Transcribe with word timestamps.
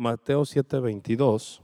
Mateo 0.00 0.46
7:22. 0.46 1.60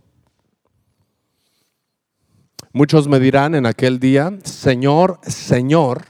Muchos 2.75 3.09
me 3.09 3.19
dirán 3.19 3.55
en 3.55 3.65
aquel 3.65 3.99
día, 3.99 4.39
Señor, 4.45 5.19
Señor, 5.23 6.05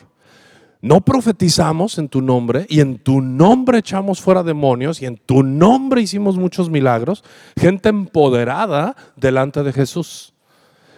no 0.80 1.02
profetizamos 1.02 1.98
en 1.98 2.08
tu 2.08 2.20
nombre 2.22 2.66
y 2.68 2.80
en 2.80 2.98
tu 2.98 3.20
nombre 3.20 3.78
echamos 3.78 4.20
fuera 4.20 4.42
demonios 4.42 5.00
y 5.00 5.06
en 5.06 5.18
tu 5.18 5.44
nombre 5.44 6.02
hicimos 6.02 6.36
muchos 6.36 6.68
milagros, 6.68 7.22
gente 7.56 7.90
empoderada 7.90 8.96
delante 9.14 9.62
de 9.62 9.72
Jesús. 9.72 10.34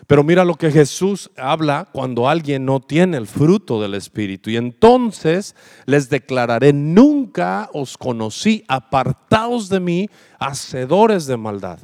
Pero 0.09 0.25
mira 0.25 0.43
lo 0.43 0.55
que 0.55 0.71
Jesús 0.71 1.31
habla 1.37 1.87
cuando 1.93 2.31
alguien 2.31 2.65
no 2.65 2.81
tiene 2.81 3.19
el 3.19 3.27
fruto 3.27 3.79
del 3.79 3.93
Espíritu. 3.93 4.49
Y 4.49 4.57
entonces 4.57 5.55
les 5.85 6.09
declararé, 6.09 6.73
nunca 6.73 7.69
os 7.75 7.99
conocí, 7.99 8.65
apartaos 8.69 9.69
de 9.69 9.81
mí, 9.81 10.09
hacedores 10.39 11.27
de 11.27 11.37
maldad. 11.37 11.81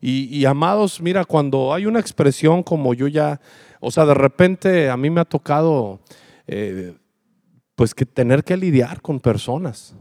Y, 0.00 0.42
amados, 0.46 1.02
mira, 1.02 1.26
cuando 1.26 1.74
hay 1.74 1.84
una 1.84 2.00
expresión 2.00 2.62
como 2.62 2.94
yo 2.94 3.08
ya, 3.08 3.40
o 3.80 3.90
sea, 3.90 4.06
de 4.06 4.14
repente 4.14 4.88
a 4.88 4.96
mí 4.96 5.10
me 5.10 5.20
ha 5.20 5.26
tocado, 5.26 6.00
eh, 6.46 6.94
pues 7.74 7.94
que 7.94 8.06
tener 8.06 8.42
que 8.42 8.56
lidiar 8.56 9.02
con 9.02 9.20
personas. 9.20 9.94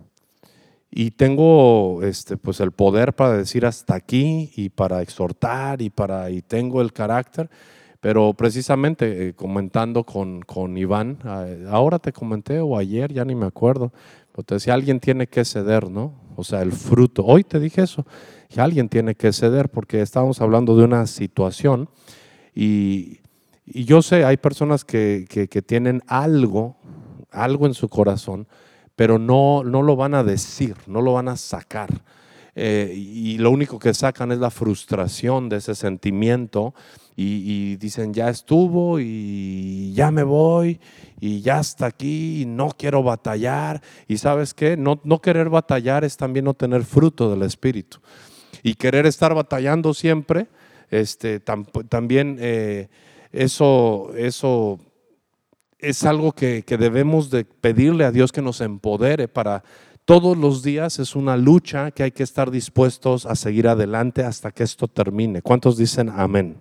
Y 0.97 1.11
tengo 1.11 2.03
este, 2.03 2.37
pues 2.37 2.61
el 2.61 2.71
poder 2.71 3.11
para 3.11 3.35
decir 3.35 3.65
hasta 3.65 3.95
aquí 3.95 4.53
y 4.55 4.69
para 4.69 5.01
exhortar 5.01 5.81
y, 5.81 5.89
para, 5.89 6.29
y 6.29 6.41
tengo 6.41 6.81
el 6.81 6.93
carácter. 6.93 7.49
Pero 7.99 8.33
precisamente 8.33 9.27
eh, 9.27 9.33
comentando 9.33 10.05
con, 10.05 10.41
con 10.43 10.77
Iván, 10.77 11.19
ahora 11.69 11.99
te 11.99 12.13
comenté 12.13 12.61
o 12.61 12.77
ayer, 12.77 13.11
ya 13.11 13.25
ni 13.25 13.35
me 13.35 13.45
acuerdo, 13.45 13.91
pero 14.31 14.43
te 14.45 14.55
decía, 14.55 14.73
alguien 14.73 15.01
tiene 15.01 15.27
que 15.27 15.43
ceder, 15.43 15.91
¿no? 15.91 16.13
O 16.37 16.45
sea, 16.45 16.61
el 16.61 16.71
fruto. 16.71 17.25
Hoy 17.25 17.43
te 17.43 17.59
dije 17.59 17.81
eso, 17.81 18.05
que 18.47 18.61
alguien 18.61 18.87
tiene 18.87 19.15
que 19.15 19.33
ceder 19.33 19.67
porque 19.67 20.01
estábamos 20.01 20.39
hablando 20.39 20.77
de 20.77 20.85
una 20.85 21.07
situación 21.07 21.89
y, 22.53 23.19
y 23.65 23.83
yo 23.83 24.01
sé, 24.01 24.23
hay 24.23 24.37
personas 24.37 24.85
que, 24.85 25.25
que, 25.27 25.49
que 25.49 25.61
tienen 25.61 26.03
algo, 26.07 26.77
algo 27.31 27.65
en 27.65 27.73
su 27.73 27.89
corazón, 27.89 28.47
pero 28.95 29.19
no, 29.19 29.63
no 29.63 29.81
lo 29.81 29.95
van 29.95 30.13
a 30.13 30.23
decir, 30.23 30.75
no 30.87 31.01
lo 31.01 31.13
van 31.13 31.27
a 31.27 31.37
sacar. 31.37 31.89
Eh, 32.57 32.93
y 32.95 33.37
lo 33.37 33.51
único 33.51 33.79
que 33.79 33.93
sacan 33.93 34.31
es 34.31 34.39
la 34.39 34.49
frustración 34.49 35.49
de 35.49 35.57
ese 35.57 35.75
sentimiento 35.75 36.73
y, 37.17 37.75
dicen, 37.77 38.13
ya 38.13 38.29
estuvo 38.29 38.99
y 38.99 39.93
ya 39.93 40.11
me 40.11 40.23
voy 40.23 40.79
y 41.19 41.41
ya 41.41 41.59
está 41.59 41.87
aquí 41.87 42.45
no 42.47 42.69
quiero 42.69 43.03
batallar. 43.03 43.81
Y 44.07 44.17
sabes 44.17 44.53
qué, 44.53 44.77
no, 44.77 44.99
no 45.03 45.21
querer 45.21 45.49
batallar 45.49 46.03
es 46.03 46.17
también 46.17 46.45
no 46.45 46.53
tener 46.53 46.83
fruto 46.83 47.29
del 47.29 47.43
Espíritu. 47.43 47.99
Y 48.63 48.75
querer 48.75 49.05
estar 49.05 49.33
batallando 49.33 49.93
siempre, 49.93 50.47
este, 50.89 51.39
también 51.39 52.37
eh, 52.39 52.87
eso, 53.31 54.11
eso 54.17 54.79
es 55.79 56.03
algo 56.03 56.31
que, 56.31 56.63
debemos 56.67 57.29
de 57.29 57.45
pedirle 57.45 58.05
a 58.05 58.11
Dios 58.11 58.31
que 58.31 58.41
nos 58.41 58.61
empodere 58.61 59.27
para 59.27 59.63
todos 60.05 60.37
los 60.37 60.63
días. 60.63 60.99
Es 60.99 61.15
una 61.15 61.37
lucha 61.37 61.91
que 61.91 62.03
hay 62.03 62.11
que 62.11 62.23
estar 62.23 62.51
dispuestos 62.51 63.25
a 63.25 63.35
seguir 63.35 63.67
adelante 63.67 64.23
hasta 64.23 64.51
que 64.51 64.63
esto 64.63 64.87
termine. 64.87 65.41
¿Cuántos 65.41 65.77
dicen 65.77 66.09
amén? 66.09 66.57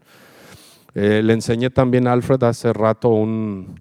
Eh, 0.94 1.22
le 1.22 1.32
enseñé 1.32 1.70
también 1.70 2.06
a 2.06 2.12
Alfred 2.12 2.42
hace 2.44 2.72
rato 2.72 3.08
un, 3.08 3.80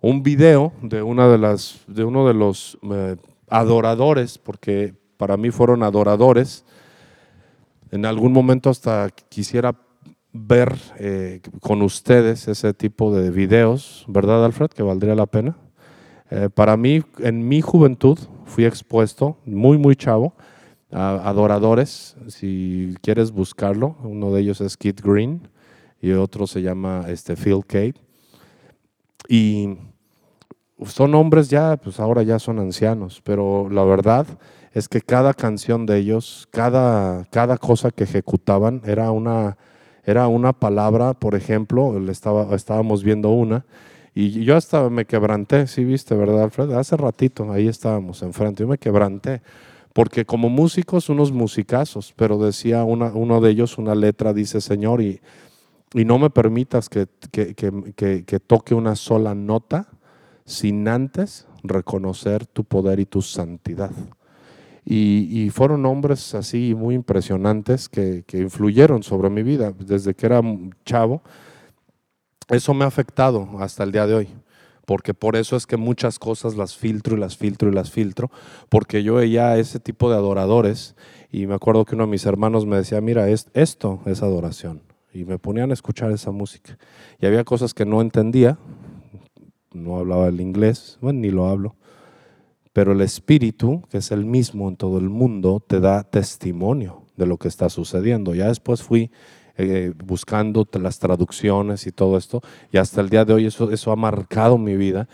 un 0.00 0.22
video 0.22 0.72
de, 0.82 1.02
una 1.02 1.28
de, 1.28 1.38
las, 1.38 1.80
de 1.86 2.04
uno 2.04 2.26
de 2.26 2.34
los 2.34 2.78
eh, 2.90 3.16
adoradores, 3.48 4.38
porque 4.38 4.94
para 5.16 5.36
mí 5.36 5.50
fueron 5.50 5.82
adoradores. 5.82 6.64
En 7.90 8.04
algún 8.06 8.32
momento 8.32 8.70
hasta 8.70 9.10
quisiera 9.28 9.74
ver 10.32 10.76
eh, 10.98 11.40
con 11.60 11.82
ustedes 11.82 12.48
ese 12.48 12.72
tipo 12.74 13.14
de 13.14 13.30
videos, 13.30 14.04
¿verdad, 14.08 14.44
Alfred? 14.44 14.70
Que 14.70 14.82
valdría 14.82 15.14
la 15.14 15.26
pena. 15.26 15.56
Eh, 16.30 16.48
para 16.52 16.76
mí, 16.76 17.02
en 17.18 17.46
mi 17.46 17.60
juventud, 17.60 18.18
fui 18.46 18.64
expuesto, 18.64 19.36
muy, 19.44 19.76
muy 19.76 19.96
chavo, 19.96 20.34
a 20.90 21.28
adoradores. 21.28 22.16
Si 22.28 22.94
quieres 23.02 23.32
buscarlo, 23.32 23.96
uno 24.02 24.32
de 24.32 24.40
ellos 24.40 24.60
es 24.60 24.76
Kid 24.76 25.00
Green 25.02 25.48
y 26.00 26.12
otro 26.12 26.46
se 26.46 26.62
llama 26.62 27.04
este, 27.08 27.36
Phil 27.36 27.64
Cave. 27.66 27.94
Y 29.28 29.76
son 30.84 31.14
hombres 31.14 31.48
ya, 31.48 31.76
pues 31.76 32.00
ahora 32.00 32.22
ya 32.22 32.38
son 32.38 32.58
ancianos, 32.58 33.20
pero 33.22 33.68
la 33.70 33.84
verdad 33.84 34.26
es 34.72 34.88
que 34.88 35.00
cada 35.00 35.34
canción 35.34 35.86
de 35.86 35.98
ellos, 35.98 36.48
cada, 36.50 37.24
cada 37.26 37.56
cosa 37.58 37.90
que 37.90 38.04
ejecutaban 38.04 38.82
era 38.84 39.10
una 39.10 39.56
era 40.04 40.26
una 40.28 40.52
palabra, 40.52 41.14
por 41.14 41.34
ejemplo, 41.34 41.98
estaba, 42.10 42.54
estábamos 42.54 43.04
viendo 43.04 43.30
una, 43.30 43.64
y 44.14 44.44
yo 44.44 44.56
hasta 44.56 44.90
me 44.90 45.06
quebranté, 45.06 45.66
sí 45.66 45.84
viste, 45.84 46.14
¿verdad, 46.14 46.42
Alfred? 46.42 46.72
Hace 46.72 46.96
ratito, 46.96 47.50
ahí 47.50 47.68
estábamos 47.68 48.22
enfrente, 48.22 48.62
yo 48.62 48.68
me 48.68 48.78
quebranté, 48.78 49.42
porque 49.92 50.24
como 50.24 50.48
músicos, 50.48 51.08
unos 51.08 51.32
musicazos, 51.32 52.12
pero 52.16 52.38
decía 52.38 52.84
una, 52.84 53.06
uno 53.14 53.40
de 53.40 53.50
ellos 53.50 53.78
una 53.78 53.94
letra, 53.94 54.32
dice, 54.32 54.60
Señor, 54.60 55.00
y, 55.00 55.20
y 55.94 56.04
no 56.04 56.18
me 56.18 56.30
permitas 56.30 56.88
que, 56.88 57.06
que, 57.30 57.54
que, 57.54 58.24
que 58.24 58.40
toque 58.40 58.74
una 58.74 58.96
sola 58.96 59.34
nota 59.34 59.88
sin 60.44 60.88
antes 60.88 61.46
reconocer 61.62 62.46
tu 62.46 62.64
poder 62.64 63.00
y 63.00 63.06
tu 63.06 63.22
santidad. 63.22 63.90
Y, 64.84 65.50
fueron 65.50 65.86
hombres 65.86 66.34
así 66.34 66.74
muy 66.74 66.94
impresionantes 66.94 67.88
que, 67.88 68.24
influyeron 68.32 69.02
sobre 69.02 69.30
mi 69.30 69.42
vida 69.42 69.72
desde 69.78 70.14
que 70.14 70.26
era 70.26 70.42
chavo. 70.84 71.22
Eso 72.48 72.74
me 72.74 72.84
ha 72.84 72.88
afectado 72.88 73.48
hasta 73.60 73.84
el 73.84 73.92
día 73.92 74.06
de 74.06 74.14
hoy, 74.14 74.28
porque 74.84 75.14
por 75.14 75.36
eso 75.36 75.56
es 75.56 75.66
que 75.66 75.76
muchas 75.76 76.18
cosas 76.18 76.56
las 76.56 76.76
filtro 76.76 77.16
y 77.16 77.20
las 77.20 77.36
filtro 77.36 77.68
y 77.68 77.72
las 77.72 77.90
filtro, 77.92 78.30
porque 78.68 79.02
yo 79.04 79.14
veía 79.14 79.56
ese 79.56 79.78
tipo 79.78 80.10
de 80.10 80.16
adoradores 80.16 80.96
y 81.30 81.46
me 81.46 81.54
acuerdo 81.54 81.84
que 81.84 81.94
uno 81.94 82.04
de 82.04 82.10
mis 82.10 82.26
hermanos 82.26 82.66
me 82.66 82.76
decía, 82.76 83.00
mira, 83.00 83.28
esto 83.28 84.00
es 84.04 84.22
adoración. 84.22 84.82
Y 85.14 85.24
me 85.24 85.38
ponían 85.38 85.70
a 85.70 85.74
escuchar 85.74 86.10
esa 86.10 86.30
música. 86.30 86.76
Y 87.20 87.26
había 87.26 87.44
cosas 87.44 87.74
que 87.74 87.84
no 87.84 88.00
entendía, 88.00 88.58
no 89.72 89.98
hablaba 89.98 90.26
el 90.26 90.40
inglés, 90.40 90.98
bueno, 91.00 91.20
ni 91.20 91.30
lo 91.30 91.46
hablo 91.46 91.76
pero 92.72 92.92
el 92.92 93.00
Espíritu, 93.00 93.82
que 93.90 93.98
es 93.98 94.10
el 94.12 94.24
mismo 94.24 94.68
en 94.68 94.76
todo 94.76 94.98
el 94.98 95.10
mundo, 95.10 95.62
te 95.66 95.80
da 95.80 96.04
testimonio 96.04 97.02
de 97.16 97.26
lo 97.26 97.36
que 97.36 97.48
está 97.48 97.68
sucediendo. 97.68 98.34
Ya 98.34 98.48
después 98.48 98.82
fui 98.82 99.10
eh, 99.58 99.92
buscando 100.02 100.66
las 100.80 100.98
traducciones 100.98 101.86
y 101.86 101.92
todo 101.92 102.16
esto, 102.16 102.40
y 102.70 102.78
hasta 102.78 103.00
el 103.00 103.10
día 103.10 103.24
de 103.24 103.34
hoy 103.34 103.46
eso, 103.46 103.70
eso 103.70 103.92
ha 103.92 103.96
marcado 103.96 104.56
mi 104.56 104.76
vida, 104.76 105.08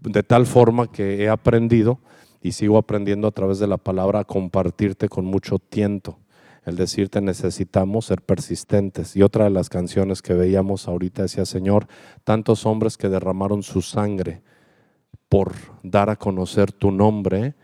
de 0.00 0.22
tal 0.22 0.46
forma 0.46 0.90
que 0.90 1.22
he 1.22 1.28
aprendido 1.28 2.00
y 2.42 2.52
sigo 2.52 2.78
aprendiendo 2.78 3.28
a 3.28 3.32
través 3.32 3.58
de 3.58 3.66
la 3.66 3.76
palabra 3.76 4.20
a 4.20 4.24
compartirte 4.24 5.08
con 5.08 5.24
mucho 5.26 5.58
tiento. 5.58 6.18
El 6.64 6.76
decirte 6.76 7.20
necesitamos 7.20 8.06
ser 8.06 8.22
persistentes. 8.22 9.16
Y 9.16 9.22
otra 9.22 9.44
de 9.44 9.50
las 9.50 9.68
canciones 9.68 10.22
que 10.22 10.34
veíamos 10.34 10.88
ahorita 10.88 11.22
decía, 11.22 11.44
Señor, 11.44 11.86
tantos 12.24 12.66
hombres 12.66 12.96
que 12.96 13.08
derramaron 13.08 13.62
su 13.62 13.82
sangre 13.82 14.42
por 15.30 15.52
dar 15.84 16.10
a 16.10 16.16
conocer 16.16 16.72
tu 16.72 16.90
nombre, 16.90 17.54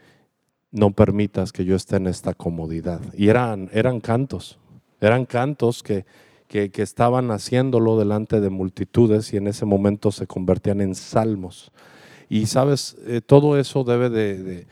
no 0.71 0.93
permitas 0.93 1.53
que 1.53 1.65
yo 1.65 1.75
esté 1.75 1.97
en 1.97 2.07
esta 2.07 2.33
comodidad. 2.33 3.01
Y 3.13 3.29
eran, 3.29 3.69
eran 3.73 4.01
cantos, 4.01 4.61
eran 5.01 5.27
cantos 5.27 5.83
que, 5.83 6.07
que, 6.47 6.71
estaban 6.77 7.33
haciéndolo 7.33 7.99
delante 7.99 8.41
de 8.41 8.51
multitudes 8.51 9.33
y 9.33 9.37
en 9.37 9.49
ese 9.49 9.65
momento 9.67 10.13
se 10.13 10.29
convertían 10.29 10.81
en 10.81 10.95
salmos. 10.95 11.73
Y 12.29 12.47
sabes, 12.47 12.97
eh, 13.05 13.21
todo 13.21 13.59
eso 13.59 13.83
debe 13.83 14.11
de, 14.11 14.67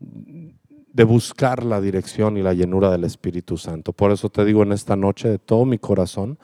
de, 0.00 1.04
buscar 1.04 1.64
la 1.64 1.80
dirección 1.80 2.36
y 2.36 2.42
la 2.42 2.52
llenura 2.52 2.90
del 2.90 3.04
Espíritu 3.04 3.56
Santo. 3.56 3.94
Por 3.94 4.12
eso 4.12 4.28
te 4.28 4.44
digo 4.44 4.62
en 4.62 4.72
esta 4.72 4.96
noche 4.96 5.30
de 5.30 5.38
todo 5.38 5.64
mi 5.64 5.78
corazón, 5.78 6.38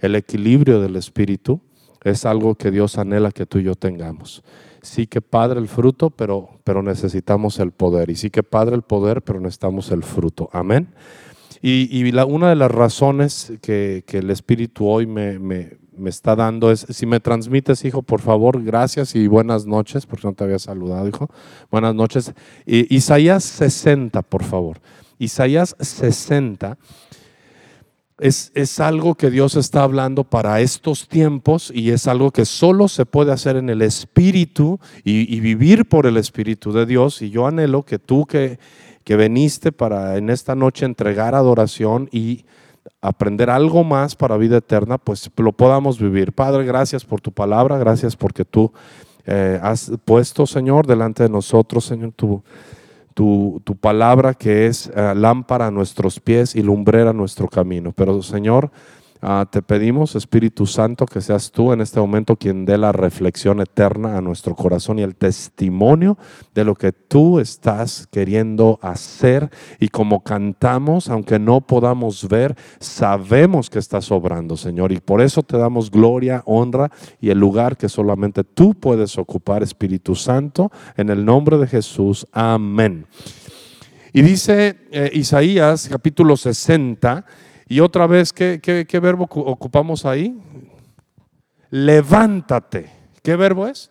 el 0.00 0.16
equilibrio 0.16 0.82
del 0.82 0.96
Espíritu 0.96 1.62
es 2.10 2.24
algo 2.24 2.54
que 2.54 2.70
Dios 2.70 2.98
anhela 2.98 3.30
que 3.30 3.46
tú 3.46 3.58
y 3.58 3.64
yo 3.64 3.74
tengamos 3.74 4.42
sí 4.86 5.06
que 5.06 5.20
padre 5.20 5.60
el 5.60 5.68
fruto, 5.68 6.10
pero, 6.10 6.48
pero 6.64 6.82
necesitamos 6.82 7.58
el 7.58 7.72
poder. 7.72 8.10
Y 8.10 8.16
sí 8.16 8.30
que 8.30 8.42
padre 8.42 8.76
el 8.76 8.82
poder, 8.82 9.22
pero 9.22 9.40
necesitamos 9.40 9.90
el 9.90 10.02
fruto. 10.02 10.48
Amén. 10.52 10.88
Y, 11.62 12.04
una 12.12 12.50
de 12.50 12.54
las 12.54 12.70
razones 12.70 13.52
que, 13.60 14.04
el 14.06 14.30
Espíritu 14.30 14.86
hoy 14.86 15.06
me, 15.06 15.38
me, 15.38 15.78
está 16.04 16.36
dando 16.36 16.70
es, 16.70 16.86
si 16.90 17.06
me 17.06 17.18
transmites, 17.18 17.84
hijo, 17.84 18.02
por 18.02 18.20
favor, 18.20 18.62
gracias 18.62 19.16
y 19.16 19.26
buenas 19.26 19.66
noches, 19.66 20.06
porque 20.06 20.28
no 20.28 20.34
te 20.34 20.44
había 20.44 20.58
saludado, 20.58 21.08
hijo. 21.08 21.28
Buenas 21.70 21.94
noches. 21.94 22.32
Isaías 22.66 23.42
60, 23.42 24.22
por 24.22 24.44
favor. 24.44 24.80
Isaías 25.18 25.74
60 25.80 26.78
es, 28.18 28.80
algo 28.80 29.14
que 29.14 29.30
Dios 29.30 29.56
está 29.56 29.82
hablando 29.82 30.24
para 30.24 30.60
estos 30.60 31.06
tiempos 31.08 31.70
y 31.74 31.90
es 31.90 32.06
algo 32.06 32.30
que 32.30 32.44
solo 32.44 32.88
se 32.88 33.04
puede 33.04 33.32
hacer 33.32 33.56
en 33.56 33.68
el 33.68 33.82
Espíritu 33.82 34.80
y, 35.04 35.38
vivir 35.40 35.86
por 35.86 36.06
el 36.06 36.16
Espíritu 36.16 36.72
de 36.72 36.86
Dios. 36.86 37.20
Y 37.20 37.30
yo 37.30 37.46
anhelo 37.46 37.82
que 37.82 37.98
tú 37.98 38.24
que, 38.26 38.58
que 39.04 39.16
veniste 39.16 39.70
para 39.70 40.16
en 40.16 40.30
esta 40.30 40.54
noche 40.54 40.86
entregar 40.86 41.34
adoración 41.34 42.08
y 42.10 42.44
aprender 43.02 43.50
algo 43.50 43.84
más 43.84 44.16
para 44.16 44.36
vida 44.36 44.58
eterna, 44.58 44.98
pues 44.98 45.30
lo 45.36 45.52
podamos 45.52 45.98
vivir. 45.98 46.32
Padre, 46.32 46.64
gracias 46.64 47.04
por 47.04 47.20
tu 47.20 47.32
palabra, 47.32 47.78
gracias 47.78 48.16
porque 48.16 48.44
tú 48.44 48.72
eh, 49.26 49.58
has 49.62 49.92
puesto, 50.04 50.46
Señor, 50.46 50.86
delante 50.86 51.24
de 51.24 51.28
nosotros, 51.28 51.84
Señor, 51.84 52.12
tu, 52.12 52.42
tu, 53.16 53.78
palabra 53.80 54.34
que 54.34 54.66
es 54.66 54.90
eh, 54.94 55.14
lámpara 55.16 55.68
a 55.68 55.70
nuestros 55.70 56.20
pies 56.20 56.54
y 56.54 56.62
lumbrera 56.62 57.10
a 57.10 57.14
nuestro 57.14 57.48
camino. 57.48 57.92
Pero, 57.92 58.20
Señor, 58.22 58.70
Ah, 59.28 59.44
te 59.50 59.60
pedimos, 59.60 60.14
Espíritu 60.14 60.66
Santo, 60.66 61.04
que 61.04 61.20
seas 61.20 61.50
tú 61.50 61.72
en 61.72 61.80
este 61.80 61.98
momento 61.98 62.36
quien 62.36 62.64
dé 62.64 62.78
la 62.78 62.92
reflexión 62.92 63.60
eterna 63.60 64.16
a 64.16 64.20
nuestro 64.20 64.54
corazón 64.54 65.00
y 65.00 65.02
el 65.02 65.16
testimonio 65.16 66.16
de 66.54 66.64
lo 66.64 66.76
que 66.76 66.92
tú 66.92 67.40
estás 67.40 68.06
queriendo 68.12 68.78
hacer. 68.82 69.50
Y 69.80 69.88
como 69.88 70.22
cantamos, 70.22 71.08
aunque 71.08 71.40
no 71.40 71.60
podamos 71.60 72.28
ver, 72.28 72.54
sabemos 72.78 73.68
que 73.68 73.80
estás 73.80 74.12
obrando, 74.12 74.56
Señor. 74.56 74.92
Y 74.92 75.00
por 75.00 75.20
eso 75.20 75.42
te 75.42 75.58
damos 75.58 75.90
gloria, 75.90 76.44
honra 76.46 76.92
y 77.20 77.30
el 77.30 77.40
lugar 77.40 77.76
que 77.76 77.88
solamente 77.88 78.44
tú 78.44 78.74
puedes 78.74 79.18
ocupar, 79.18 79.60
Espíritu 79.64 80.14
Santo, 80.14 80.70
en 80.96 81.10
el 81.10 81.24
nombre 81.24 81.58
de 81.58 81.66
Jesús. 81.66 82.28
Amén. 82.30 83.06
Y 84.12 84.22
dice 84.22 84.78
eh, 84.92 85.10
Isaías 85.12 85.88
capítulo 85.90 86.36
60, 86.36 87.26
y 87.68 87.80
otra 87.80 88.06
vez, 88.06 88.32
¿qué, 88.32 88.60
qué, 88.60 89.00
verbo 89.00 89.24
ocupamos 89.24 90.04
ahí? 90.04 90.38
Levántate. 91.70 92.90
¿Qué 93.22 93.34
verbo 93.34 93.66
es? 93.66 93.90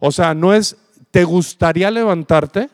O 0.00 0.10
sea, 0.10 0.34
no 0.34 0.54
es, 0.54 0.76
¿te 1.10 1.24
gustaría 1.24 1.90
levantarte? 1.90 2.70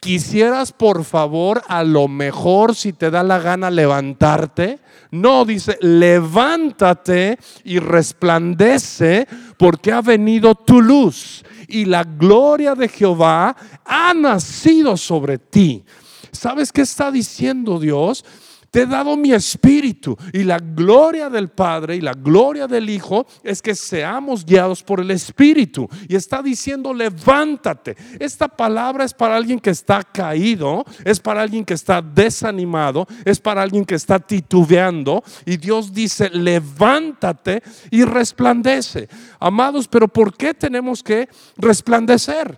¿Quisieras 0.00 0.72
por 0.72 1.04
favor 1.04 1.62
a 1.68 1.84
lo 1.84 2.08
mejor 2.08 2.74
si 2.74 2.94
te 2.94 3.10
da 3.10 3.22
la 3.22 3.38
gana 3.38 3.70
levantarte? 3.70 4.78
No, 5.10 5.44
dice, 5.44 5.76
levántate 5.82 7.38
y 7.64 7.80
resplandece 7.80 9.28
porque 9.58 9.92
ha 9.92 10.00
venido 10.00 10.54
tu 10.54 10.80
luz 10.80 11.44
y 11.68 11.84
la 11.84 12.04
gloria 12.04 12.74
de 12.74 12.88
Jehová 12.88 13.54
ha 13.84 14.14
nacido 14.14 14.96
sobre 14.96 15.36
ti. 15.36 15.84
¿Sabes 16.32 16.72
qué 16.72 16.80
está 16.80 17.10
diciendo 17.10 17.78
Dios? 17.78 18.24
Te 18.70 18.82
he 18.82 18.86
dado 18.86 19.16
mi 19.16 19.32
espíritu 19.32 20.16
y 20.32 20.44
la 20.44 20.58
gloria 20.58 21.28
del 21.28 21.48
Padre 21.48 21.96
y 21.96 22.00
la 22.00 22.12
gloria 22.12 22.68
del 22.68 22.88
Hijo 22.88 23.26
es 23.42 23.60
que 23.60 23.74
seamos 23.74 24.46
guiados 24.46 24.84
por 24.84 25.00
el 25.00 25.10
espíritu. 25.10 25.88
Y 26.08 26.14
está 26.14 26.40
diciendo, 26.40 26.94
levántate. 26.94 27.96
Esta 28.20 28.46
palabra 28.46 29.04
es 29.04 29.12
para 29.12 29.34
alguien 29.34 29.58
que 29.58 29.70
está 29.70 30.04
caído, 30.04 30.84
es 31.04 31.18
para 31.18 31.42
alguien 31.42 31.64
que 31.64 31.74
está 31.74 32.00
desanimado, 32.00 33.08
es 33.24 33.40
para 33.40 33.62
alguien 33.62 33.84
que 33.84 33.96
está 33.96 34.20
titubeando. 34.20 35.24
Y 35.44 35.56
Dios 35.56 35.92
dice, 35.92 36.30
levántate 36.30 37.64
y 37.90 38.04
resplandece. 38.04 39.08
Amados, 39.40 39.88
pero 39.88 40.06
¿por 40.06 40.36
qué 40.36 40.54
tenemos 40.54 41.02
que 41.02 41.28
resplandecer? 41.56 42.56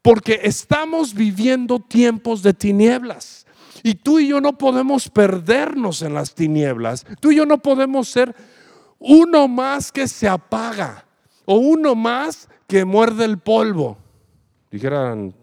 Porque 0.00 0.40
estamos 0.44 1.12
viviendo 1.12 1.78
tiempos 1.78 2.42
de 2.42 2.54
tinieblas. 2.54 3.44
Y 3.82 3.94
tú 3.96 4.18
y 4.18 4.28
yo 4.28 4.40
no 4.40 4.58
podemos 4.58 5.08
perdernos 5.08 6.02
en 6.02 6.14
las 6.14 6.34
tinieblas. 6.34 7.06
Tú 7.20 7.30
y 7.30 7.36
yo 7.36 7.46
no 7.46 7.58
podemos 7.58 8.08
ser 8.08 8.34
uno 8.98 9.48
más 9.48 9.92
que 9.92 10.08
se 10.08 10.28
apaga 10.28 11.04
o 11.44 11.56
uno 11.56 11.94
más 11.94 12.48
que 12.66 12.84
muerde 12.84 13.24
el 13.24 13.38
polvo. 13.38 13.96
Dijeran 14.70 15.34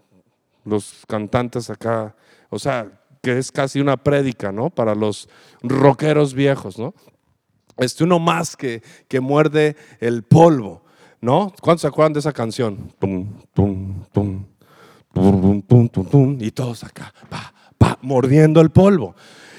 los 0.64 1.04
cantantes 1.08 1.70
acá, 1.70 2.14
o 2.50 2.58
sea, 2.58 3.00
que 3.22 3.38
es 3.38 3.50
casi 3.50 3.80
una 3.80 3.96
prédica, 3.96 4.52
¿no? 4.52 4.70
Para 4.70 4.94
los 4.94 5.28
rockeros 5.62 6.34
viejos, 6.34 6.78
¿no? 6.78 6.94
Este 7.76 8.04
uno 8.04 8.18
más 8.18 8.56
que, 8.56 8.82
que 9.08 9.20
muerde 9.20 9.76
el 10.00 10.22
polvo, 10.22 10.84
¿no? 11.20 11.52
¿Cuántos 11.60 11.82
se 11.82 11.88
acuerdan 11.88 12.12
de 12.12 12.20
esa 12.20 12.32
canción? 12.32 12.92
Pum, 12.98 13.26
pum, 13.52 14.04
pum, 14.12 14.44
pum, 15.12 15.62
pum, 15.62 15.88
pum, 15.88 16.04
pum, 16.04 16.38
y 16.40 16.50
todos 16.52 16.84
acá, 16.84 17.12
pa, 17.28 17.52
mordiendo 18.02 18.60
el 18.60 18.70
polvo. 18.70 19.14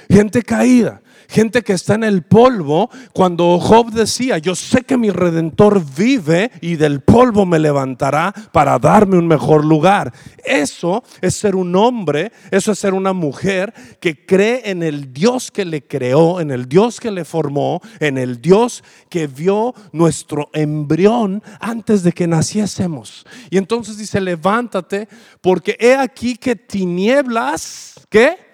Gente 0.10 0.42
caída, 0.44 1.02
gente 1.28 1.62
que 1.64 1.74
está 1.74 1.96
en 1.96 2.04
el 2.04 2.24
polvo, 2.24 2.90
cuando 3.14 3.60
Job 3.60 3.92
decía, 3.92 4.38
yo 4.38 4.56
sé 4.56 4.82
que 4.84 4.98
mi 4.98 5.10
redentor 5.10 5.84
vive 5.96 6.52
y 6.62 6.76
del 6.76 7.02
polvo 7.02 7.46
me 7.46 7.60
levantará 7.60 8.34
para 8.52 8.80
darme 8.80 9.18
un 9.18 9.28
mejor 9.28 9.66
lugar. 9.66 10.14
Eso 10.44 11.04
es 11.22 11.36
ser 11.36 11.56
un 11.56 11.76
hombre, 11.76 12.32
eso 12.52 12.72
es 12.72 12.80
ser 12.80 12.94
una 12.94 13.14
mujer 13.14 13.74
que 14.00 14.26
cree 14.26 14.70
en 14.70 14.84
el 14.84 15.14
Dios 15.14 15.52
que 15.52 15.66
le 15.66 15.86
creó, 15.86 16.40
en 16.40 16.52
el 16.52 16.68
Dios 16.68 17.00
que 17.00 17.12
le 17.12 17.26
formó, 17.26 17.82
en 18.00 18.18
el 18.18 18.42
Dios 18.42 18.84
que 19.10 19.28
vio 19.28 19.74
nuestro 19.92 20.50
embrión 20.54 21.44
antes 21.60 22.04
de 22.04 22.12
que 22.12 22.28
naciésemos. 22.28 23.26
Y 23.50 23.58
entonces 23.58 23.98
dice, 23.98 24.22
levántate, 24.22 25.08
porque 25.42 25.76
he 25.80 25.96
aquí 25.96 26.36
que 26.36 26.56
tinieblas 26.56 27.98
¿Qué? 28.10 28.47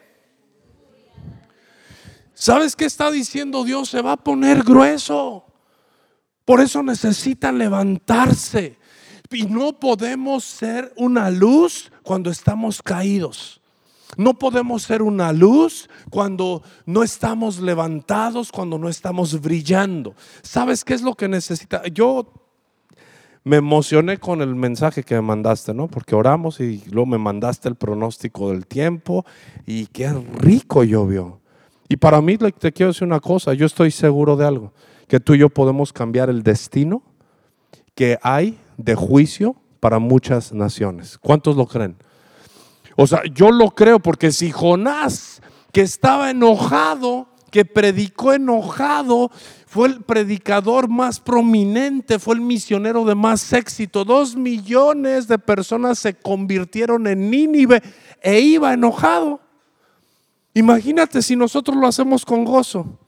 ¿Sabes 2.43 2.75
qué 2.75 2.83
está 2.83 3.09
diciendo 3.09 3.63
Dios? 3.63 3.87
Se 3.87 4.01
va 4.01 4.11
a 4.11 4.17
poner 4.17 4.63
grueso. 4.63 5.45
Por 6.43 6.59
eso 6.59 6.83
necesitan 6.83 7.57
levantarse. 7.57 8.77
Y 9.31 9.43
no 9.43 9.79
podemos 9.79 10.43
ser 10.43 10.91
una 10.97 11.29
luz 11.29 11.89
cuando 12.03 12.29
estamos 12.29 12.81
caídos. 12.81 13.61
No 14.17 14.33
podemos 14.33 14.83
ser 14.83 15.01
una 15.01 15.31
luz 15.31 15.89
cuando 16.09 16.63
no 16.85 17.01
estamos 17.01 17.61
levantados, 17.61 18.51
cuando 18.51 18.77
no 18.77 18.89
estamos 18.89 19.39
brillando. 19.39 20.13
¿Sabes 20.41 20.83
qué 20.83 20.95
es 20.95 21.01
lo 21.01 21.15
que 21.15 21.29
necesita? 21.29 21.87
Yo 21.93 22.27
me 23.45 23.55
emocioné 23.55 24.17
con 24.17 24.41
el 24.41 24.53
mensaje 24.53 25.03
que 25.03 25.15
me 25.15 25.21
mandaste, 25.21 25.73
¿no? 25.73 25.87
Porque 25.87 26.13
oramos 26.13 26.59
y 26.59 26.83
luego 26.91 27.05
me 27.05 27.17
mandaste 27.17 27.69
el 27.69 27.75
pronóstico 27.75 28.49
del 28.49 28.67
tiempo 28.67 29.25
y 29.65 29.85
qué 29.85 30.11
rico 30.11 30.83
llovió. 30.83 31.39
Y 31.93 31.97
para 31.97 32.19
mí 32.23 32.39
te 32.39 32.71
quiero 32.71 32.91
decir 32.91 33.07
una 33.07 33.19
cosa, 33.19 33.53
yo 33.53 33.67
estoy 33.67 33.91
seguro 33.91 34.35
de 34.35 34.47
algo, 34.47 34.73
que 35.07 35.19
tú 35.19 35.35
y 35.35 35.37
yo 35.37 35.49
podemos 35.49 35.93
cambiar 35.93 36.27
el 36.27 36.41
destino 36.41 37.03
que 37.93 38.17
hay 38.23 38.57
de 38.77 38.95
juicio 38.95 39.55
para 39.79 39.99
muchas 39.99 40.51
naciones. 40.53 41.19
¿Cuántos 41.19 41.55
lo 41.55 41.67
creen? 41.67 41.95
O 42.95 43.05
sea, 43.05 43.21
yo 43.31 43.51
lo 43.51 43.69
creo 43.69 43.99
porque 43.99 44.31
si 44.31 44.49
Jonás, 44.49 45.39
que 45.71 45.81
estaba 45.81 46.31
enojado, 46.31 47.27
que 47.51 47.63
predicó 47.63 48.33
enojado, 48.33 49.29
fue 49.67 49.89
el 49.89 50.01
predicador 50.01 50.89
más 50.89 51.19
prominente, 51.19 52.17
fue 52.17 52.33
el 52.33 52.41
misionero 52.41 53.05
de 53.05 53.13
más 53.13 53.53
éxito. 53.53 54.03
Dos 54.03 54.35
millones 54.35 55.27
de 55.27 55.37
personas 55.37 55.99
se 55.99 56.15
convirtieron 56.15 57.05
en 57.05 57.29
Nínive 57.29 57.83
e 58.19 58.39
iba 58.39 58.73
enojado. 58.73 59.42
Imagínate 60.53 61.21
si 61.21 61.35
nosotros 61.35 61.75
lo 61.77 61.87
hacemos 61.87 62.25
con 62.25 62.43
gozo. 62.43 62.99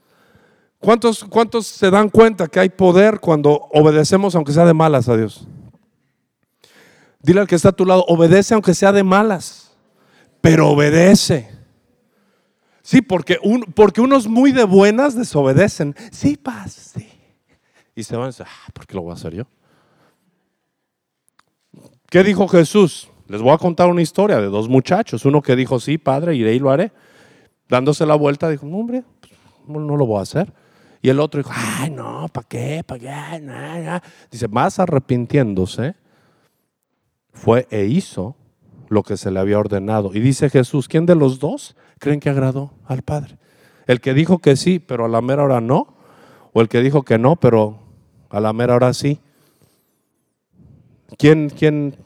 ¿Cuántos, 0.78 1.24
¿Cuántos 1.24 1.66
se 1.66 1.90
dan 1.90 2.08
cuenta 2.08 2.48
que 2.48 2.60
hay 2.60 2.68
poder 2.68 3.20
cuando 3.20 3.68
obedecemos 3.72 4.34
aunque 4.34 4.52
sea 4.52 4.64
de 4.64 4.74
malas 4.74 5.08
a 5.08 5.16
Dios? 5.16 5.46
Dile 7.20 7.40
al 7.40 7.46
que 7.46 7.54
está 7.54 7.70
a 7.70 7.72
tu 7.72 7.84
lado, 7.84 8.04
obedece 8.08 8.54
aunque 8.54 8.74
sea 8.74 8.92
de 8.92 9.02
malas, 9.02 9.76
pero 10.40 10.68
obedece. 10.68 11.50
Sí, 12.82 13.02
porque, 13.02 13.38
porque 13.74 14.00
unos 14.00 14.28
muy 14.28 14.52
de 14.52 14.62
buenas 14.62 15.16
desobedecen. 15.16 15.96
Sí, 16.12 16.36
paz, 16.36 16.92
sí. 16.94 17.08
Y 17.96 18.04
se 18.04 18.14
van 18.14 18.24
a 18.24 18.26
decir, 18.28 18.46
ah, 18.48 18.70
¿por 18.72 18.86
qué 18.86 18.94
lo 18.94 19.02
voy 19.02 19.10
a 19.10 19.14
hacer 19.14 19.34
yo? 19.34 19.44
¿Qué 22.08 22.22
dijo 22.22 22.46
Jesús? 22.46 23.10
Les 23.26 23.42
voy 23.42 23.52
a 23.52 23.58
contar 23.58 23.88
una 23.88 24.02
historia 24.02 24.40
de 24.40 24.46
dos 24.46 24.68
muchachos. 24.68 25.24
Uno 25.24 25.42
que 25.42 25.56
dijo, 25.56 25.80
sí, 25.80 25.98
padre, 25.98 26.36
iré 26.36 26.54
y 26.54 26.60
lo 26.60 26.70
haré. 26.70 26.92
Dándose 27.68 28.06
la 28.06 28.14
vuelta, 28.14 28.48
dijo, 28.48 28.66
hombre, 28.66 29.04
pues, 29.20 29.32
no 29.68 29.96
lo 29.96 30.06
voy 30.06 30.18
a 30.18 30.22
hacer. 30.22 30.52
Y 31.02 31.08
el 31.08 31.20
otro 31.20 31.38
dijo, 31.38 31.52
ay, 31.54 31.90
no, 31.90 32.28
¿para 32.32 32.46
qué? 32.46 32.82
¿Para 32.84 33.00
qué? 33.00 34.00
Dice, 34.30 34.48
más 34.48 34.78
arrepintiéndose, 34.78 35.94
fue 37.32 37.66
e 37.70 37.84
hizo 37.84 38.36
lo 38.88 39.02
que 39.02 39.16
se 39.16 39.30
le 39.30 39.40
había 39.40 39.58
ordenado. 39.58 40.10
Y 40.14 40.20
dice 40.20 40.50
Jesús, 40.50 40.88
¿quién 40.88 41.06
de 41.06 41.14
los 41.14 41.38
dos 41.38 41.76
creen 41.98 42.20
que 42.20 42.30
agradó 42.30 42.72
al 42.86 43.02
Padre? 43.02 43.38
¿El 43.86 44.00
que 44.00 44.14
dijo 44.14 44.38
que 44.38 44.56
sí, 44.56 44.78
pero 44.78 45.04
a 45.04 45.08
la 45.08 45.20
mera 45.20 45.44
hora 45.44 45.60
no? 45.60 45.94
¿O 46.52 46.60
el 46.60 46.68
que 46.68 46.80
dijo 46.80 47.02
que 47.02 47.18
no, 47.18 47.36
pero 47.36 47.78
a 48.30 48.40
la 48.40 48.52
mera 48.52 48.74
hora 48.74 48.92
sí? 48.94 49.20
¿Quién, 51.18 51.50
quién? 51.50 51.96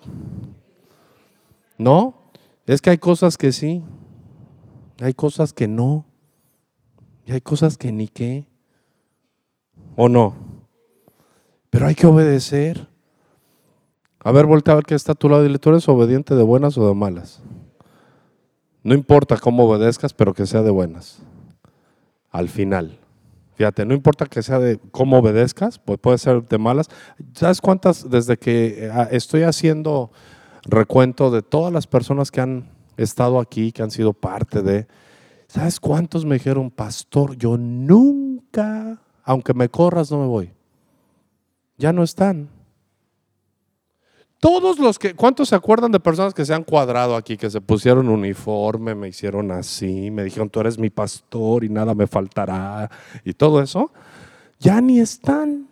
¿No? 1.79 2.15
Es 2.67 2.83
que 2.83 2.91
hay 2.91 2.99
cosas 2.99 3.39
que 3.39 3.53
sí, 3.53 3.83
hay 5.07 5.15
cosas 5.15 5.53
que 5.53 5.69
no, 5.69 6.05
y 7.27 7.33
hay 7.33 7.41
cosas 7.41 7.77
que 7.77 7.93
ni 7.93 8.09
qué, 8.09 8.47
o 9.97 10.09
no. 10.09 10.35
Pero 11.71 11.87
hay 11.87 11.95
que 11.95 12.07
obedecer. 12.07 12.89
A 14.23 14.33
ver, 14.33 14.47
voltea 14.47 14.77
a 14.77 14.83
que 14.83 14.95
está 14.95 15.13
a 15.13 15.15
tu 15.15 15.29
lado 15.29 15.43
y 15.43 15.47
dile, 15.47 15.59
¿tú 15.59 15.71
eres 15.71 15.89
obediente 15.89 16.35
de 16.35 16.43
buenas 16.43 16.77
o 16.77 16.87
de 16.87 16.95
malas? 16.95 17.41
No 18.83 18.95
importa 18.95 19.37
cómo 19.39 19.65
obedezcas, 19.65 20.13
pero 20.13 20.35
que 20.35 20.47
sea 20.47 20.63
de 20.63 20.71
buenas. 20.71 21.21
Al 22.31 22.49
final. 22.49 22.99
Fíjate, 23.55 23.85
no 23.85 23.95
importa 23.95 24.27
que 24.27 24.43
sea 24.43 24.59
de 24.59 24.79
cómo 24.91 25.19
obedezcas, 25.19 25.79
pues 25.79 25.99
puede 25.99 26.19
ser 26.19 26.47
de 26.49 26.59
malas. 26.59 26.89
¿Sabes 27.35 27.61
cuántas, 27.61 28.09
desde 28.09 28.39
que 28.39 28.87
eh, 28.87 29.09
estoy 29.11 29.43
haciendo 29.43 30.11
recuento 30.63 31.31
de 31.31 31.43
todas 31.43 31.73
las 31.73 31.87
personas 31.87 32.31
que 32.31 32.41
han 32.41 32.71
estado 33.03 33.39
aquí, 33.41 33.73
que 33.73 33.83
han 33.83 33.91
sido 33.91 34.13
parte 34.13 34.63
de, 34.63 34.87
¿sabes 35.47 35.81
cuántos 35.81 36.25
me 36.25 36.35
dijeron, 36.37 36.71
pastor, 36.71 37.37
yo 37.37 37.57
nunca, 37.57 39.01
aunque 39.25 39.55
me 39.55 39.69
corras, 39.69 40.11
no 40.11 40.21
me 40.21 40.27
voy? 40.27 40.53
Ya 41.77 41.93
no 41.93 42.03
están. 42.03 42.49
Todos 44.41 44.79
los 44.79 44.99
que, 44.99 45.15
¿cuántos 45.15 45.51
se 45.51 45.55
acuerdan 45.55 45.93
de 45.93 46.01
personas 46.01 46.33
que 46.33 46.47
se 46.47 46.55
han 46.55 46.65
cuadrado 46.65 47.15
aquí, 47.15 47.37
que 47.37 47.51
se 47.51 47.61
pusieron 47.61 48.09
uniforme, 48.09 48.95
me 48.95 49.09
hicieron 49.09 49.51
así, 49.51 50.11
me 50.11 50.25
dijeron, 50.25 50.49
tú 50.49 50.61
eres 50.61 50.79
mi 50.79 50.89
pastor 50.89 51.63
y 51.63 51.69
nada 51.69 51.95
me 51.95 52.07
faltará 52.07 52.91
y 53.23 53.35
todo 53.35 53.61
eso? 53.63 53.93
Ya 54.59 54.81
ni 54.81 54.99
están. 54.99 55.69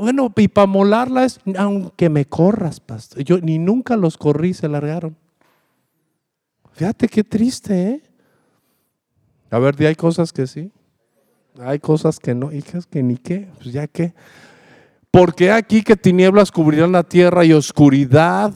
Bueno, 0.00 0.32
y 0.36 0.48
para 0.48 0.66
molarla 0.66 1.24
es, 1.24 1.40
aunque 1.58 2.08
me 2.08 2.24
corras, 2.24 2.78
pastor. 2.78 3.22
Yo 3.24 3.38
ni 3.38 3.58
nunca 3.58 3.96
los 3.96 4.16
corrí, 4.16 4.54
se 4.54 4.68
largaron. 4.68 5.16
Fíjate 6.76 7.08
qué 7.08 7.24
triste, 7.24 7.88
¿eh? 7.88 8.02
A 9.50 9.58
ver, 9.58 9.74
hay 9.86 9.94
cosas 9.94 10.30
que 10.30 10.46
sí, 10.46 10.70
hay 11.58 11.78
cosas 11.78 12.18
que 12.18 12.34
no, 12.34 12.52
hijas 12.52 12.84
que 12.86 13.02
ni 13.02 13.16
qué, 13.16 13.48
pues 13.56 13.72
ya 13.72 13.86
qué. 13.86 14.12
Porque 15.10 15.50
aquí 15.50 15.82
que 15.82 15.96
tinieblas 15.96 16.52
cubrirán 16.52 16.92
la 16.92 17.02
tierra 17.02 17.46
y 17.46 17.54
oscuridad 17.54 18.52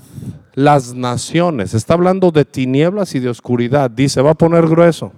las 0.53 0.93
naciones. 0.93 1.73
Está 1.73 1.95
hablando 1.95 2.31
de 2.31 2.45
tinieblas 2.45 3.15
y 3.15 3.21
de 3.21 3.31
oscuridad. 3.31 3.91
Dice, 3.91 4.21
va 4.21 4.33
a 4.33 4.35
poner 4.35 4.69
grueso. 4.69 5.13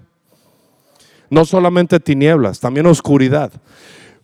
No 1.29 1.45
solamente 1.45 1.99
tinieblas, 1.99 2.61
también 2.61 2.87
oscuridad. 2.87 3.51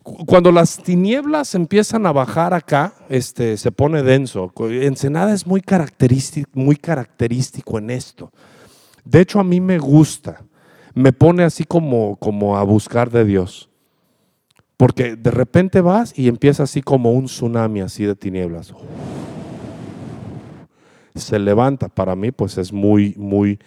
Cuando 0.03 0.53
las 0.53 0.77
tinieblas 0.77 1.53
empiezan 1.53 2.05
a 2.05 2.13
bajar 2.13 2.53
acá, 2.53 2.93
este, 3.09 3.57
se 3.57 3.73
pone 3.73 4.03
denso. 4.03 4.53
Ensenada 4.69 5.33
es 5.33 5.45
muy 5.45 5.59
característico, 5.59 6.49
muy 6.53 6.77
característico 6.77 7.77
en 7.77 7.89
esto. 7.89 8.31
De 9.09 9.21
hecho, 9.21 9.39
a 9.39 9.43
mí 9.43 9.59
me 9.59 9.79
gusta. 9.79 10.43
Me 10.93 11.11
pone 11.11 11.43
así 11.43 11.63
como, 11.63 12.15
como 12.17 12.57
a 12.57 12.63
buscar 12.63 13.09
de 13.09 13.25
Dios. 13.25 13.71
Porque 14.77 15.15
de 15.15 15.31
repente 15.31 15.81
vas 15.81 16.17
y 16.17 16.27
empieza 16.27 16.63
así 16.63 16.83
como 16.83 17.11
un 17.13 17.25
tsunami 17.25 17.81
así 17.81 18.05
de 18.05 18.15
tinieblas. 18.15 18.71
Se 21.15 21.39
levanta. 21.39 21.89
Para 21.89 22.15
mí 22.15 22.31
pues 22.31 22.59
es 22.59 22.71
muy, 22.71 23.15
muy, 23.17 23.57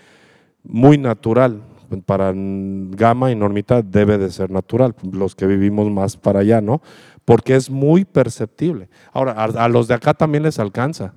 muy 0.62 0.96
natural. 0.96 1.61
Para 2.06 2.32
Gama 2.32 3.32
y 3.32 3.34
Normita 3.34 3.82
debe 3.82 4.18
de 4.18 4.30
ser 4.30 4.49
natural. 4.49 4.94
Los 5.11 5.34
que 5.34 5.46
vivimos 5.46 5.90
más 5.90 6.16
para 6.16 6.38
allá, 6.40 6.61
¿no? 6.61 6.82
Porque 7.25 7.56
es 7.56 7.68
muy 7.68 8.04
perceptible. 8.04 8.88
Ahora, 9.12 9.32
a, 9.32 9.68
los 9.68 9.88
de 9.88 9.94
acá 9.94 10.14
también 10.14 10.44
les 10.44 10.61
alcanza, 10.61 11.14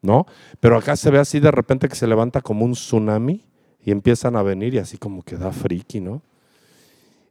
¿no? 0.00 0.24
Pero 0.60 0.78
acá 0.78 0.96
se 0.96 1.10
ve 1.10 1.18
así 1.18 1.40
de 1.40 1.50
repente 1.50 1.90
que 1.90 1.94
se 1.94 2.06
levanta 2.06 2.40
como 2.40 2.64
un 2.64 2.72
tsunami 2.72 3.49
y 3.84 3.90
empiezan 3.90 4.36
a 4.36 4.42
venir 4.42 4.74
y 4.74 4.78
así 4.78 4.98
como 4.98 5.22
que 5.22 5.36
da 5.36 5.52
friki, 5.52 6.00
¿no? 6.00 6.22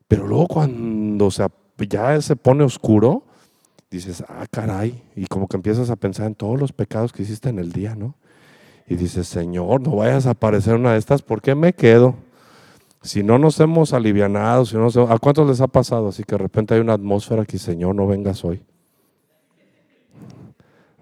Pero 0.07 0.27
luego 0.27 0.47
cuando 0.47 1.29
se 1.29 1.45
ya 1.87 2.19
se 2.21 2.35
pone 2.35 2.63
oscuro, 2.63 3.23
dices, 3.89 4.23
ah, 4.27 4.45
caray, 4.49 5.01
y 5.15 5.27
como 5.27 5.47
que 5.47 5.55
empiezas 5.55 5.89
a 5.89 5.95
pensar 5.95 6.27
en 6.27 6.35
todos 6.35 6.59
los 6.59 6.73
pecados 6.73 7.13
que 7.13 7.23
hiciste 7.23 7.49
en 7.49 7.59
el 7.59 7.71
día, 7.71 7.95
¿no? 7.95 8.15
Y 8.87 8.95
dices, 8.95 9.27
Señor, 9.27 9.81
no 9.81 9.97
vayas 9.97 10.25
a 10.25 10.31
aparecer 10.31 10.75
una 10.75 10.93
de 10.93 10.99
estas, 10.99 11.21
¿por 11.21 11.41
qué 11.41 11.55
me 11.55 11.73
quedo? 11.73 12.15
Si 13.01 13.23
no 13.23 13.37
nos 13.37 13.59
hemos 13.59 13.93
alivianado, 13.93 14.65
si 14.65 14.75
no 14.75 14.87
¿a 14.87 15.19
cuántos 15.19 15.47
les 15.47 15.61
ha 15.61 15.67
pasado? 15.67 16.09
Así 16.09 16.23
que 16.23 16.33
de 16.33 16.39
repente 16.39 16.73
hay 16.73 16.81
una 16.81 16.93
atmósfera 16.93 17.45
que, 17.45 17.57
Señor, 17.57 17.95
no 17.95 18.07
vengas 18.07 18.43
hoy. 18.43 18.61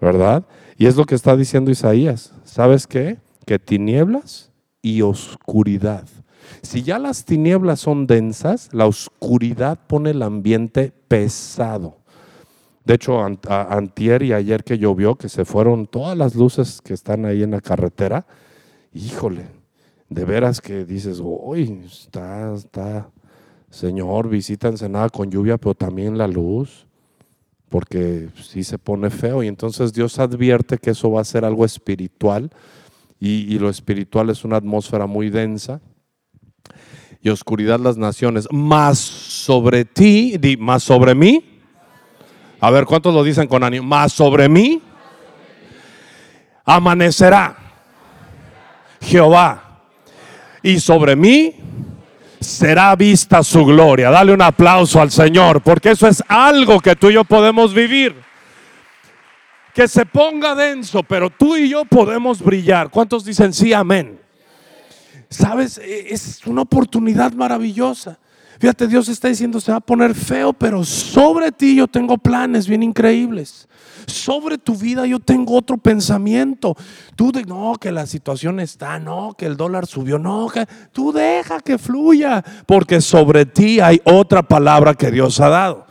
¿Verdad? 0.00 0.44
Y 0.76 0.86
es 0.86 0.96
lo 0.96 1.06
que 1.06 1.16
está 1.16 1.34
diciendo 1.34 1.72
Isaías. 1.72 2.32
¿Sabes 2.44 2.86
qué? 2.86 3.18
Que 3.46 3.58
tinieblas 3.58 4.47
y 4.82 5.02
oscuridad 5.02 6.06
si 6.62 6.82
ya 6.82 6.98
las 6.98 7.24
tinieblas 7.24 7.80
son 7.80 8.06
densas, 8.06 8.68
la 8.72 8.86
oscuridad 8.86 9.78
pone 9.86 10.10
el 10.10 10.22
ambiente 10.22 10.92
pesado. 11.08 11.98
De 12.84 12.94
hecho, 12.94 13.22
antier 13.22 14.22
y 14.22 14.32
ayer 14.32 14.64
que 14.64 14.78
llovió, 14.78 15.14
que 15.16 15.28
se 15.28 15.44
fueron 15.44 15.86
todas 15.86 16.16
las 16.16 16.34
luces 16.34 16.80
que 16.82 16.94
están 16.94 17.26
ahí 17.26 17.42
en 17.42 17.50
la 17.50 17.60
carretera, 17.60 18.26
híjole, 18.94 19.46
de 20.08 20.24
veras 20.24 20.60
que 20.60 20.86
dices, 20.86 21.20
uy, 21.22 21.82
está, 21.84 22.54
está, 22.54 23.10
Señor, 23.70 24.30
visita 24.30 24.70
nada 24.88 25.10
con 25.10 25.30
lluvia, 25.30 25.58
pero 25.58 25.74
también 25.74 26.16
la 26.16 26.26
luz, 26.26 26.86
porque 27.68 28.30
sí 28.42 28.64
se 28.64 28.78
pone 28.78 29.10
feo. 29.10 29.42
Y 29.42 29.48
entonces 29.48 29.92
Dios 29.92 30.18
advierte 30.18 30.78
que 30.78 30.90
eso 30.90 31.10
va 31.10 31.20
a 31.20 31.24
ser 31.24 31.44
algo 31.44 31.66
espiritual, 31.66 32.50
y, 33.20 33.58
lo 33.58 33.68
espiritual 33.68 34.30
es 34.30 34.44
una 34.44 34.56
atmósfera 34.56 35.06
muy 35.06 35.28
densa 35.30 35.80
y 37.20 37.30
oscuridad 37.30 37.80
las 37.80 37.96
naciones, 37.96 38.46
más 38.52 38.98
sobre 38.98 39.84
ti, 39.84 40.38
más 40.58 40.84
sobre 40.84 41.14
mí. 41.14 41.60
A 42.60 42.70
ver, 42.70 42.84
¿cuántos 42.84 43.12
lo 43.12 43.24
dicen 43.24 43.48
con 43.48 43.64
ánimo? 43.64 43.86
Más 43.86 44.12
sobre 44.12 44.48
mí 44.48 44.80
amanecerá 46.64 47.56
Jehová 49.00 49.80
y 50.62 50.78
sobre 50.78 51.16
mí 51.16 51.54
será 52.40 52.94
vista 52.94 53.42
su 53.42 53.64
gloria. 53.64 54.10
Dale 54.10 54.32
un 54.32 54.42
aplauso 54.42 55.00
al 55.00 55.10
Señor, 55.10 55.60
porque 55.62 55.90
eso 55.90 56.06
es 56.06 56.22
algo 56.28 56.80
que 56.80 56.94
tú 56.94 57.10
y 57.10 57.14
yo 57.14 57.24
podemos 57.24 57.74
vivir. 57.74 58.27
Que 59.78 59.86
se 59.86 60.04
ponga 60.04 60.56
denso, 60.56 61.04
pero 61.04 61.30
tú 61.30 61.56
y 61.56 61.68
yo 61.68 61.84
podemos 61.84 62.42
brillar. 62.42 62.90
¿Cuántos 62.90 63.24
dicen 63.24 63.52
sí, 63.52 63.72
amén? 63.72 64.18
sabes, 65.30 65.78
e, 65.78 66.12
es 66.12 66.44
una 66.46 66.62
oportunidad 66.62 67.32
maravillosa. 67.32 68.18
Fíjate, 68.58 68.88
Dios 68.88 69.08
está 69.08 69.28
diciendo, 69.28 69.60
se 69.60 69.70
va 69.70 69.78
a 69.78 69.80
poner 69.80 70.16
feo, 70.16 70.52
pero 70.52 70.82
sobre 70.82 71.52
ti 71.52 71.76
yo 71.76 71.86
tengo 71.86 72.18
planes 72.18 72.66
bien 72.66 72.82
increíbles. 72.82 73.68
Sobre 74.08 74.58
tu 74.58 74.74
vida 74.74 75.06
yo 75.06 75.20
tengo 75.20 75.54
otro 75.54 75.78
pensamiento. 75.78 76.74
Tú 77.14 77.30
de, 77.30 77.44
no, 77.44 77.74
que 77.80 77.92
la 77.92 78.06
situación 78.06 78.58
está, 78.58 78.98
no, 78.98 79.36
que 79.38 79.46
el 79.46 79.56
dólar 79.56 79.86
subió, 79.86 80.18
no, 80.18 80.48
que 80.48 80.66
tú 80.90 81.12
deja 81.12 81.60
que 81.60 81.78
fluya, 81.78 82.44
porque 82.66 83.00
sobre 83.00 83.46
ti 83.46 83.78
hay 83.78 84.00
otra 84.02 84.42
palabra 84.42 84.94
que 84.94 85.12
Dios 85.12 85.38
ha 85.38 85.50
dado. 85.50 85.87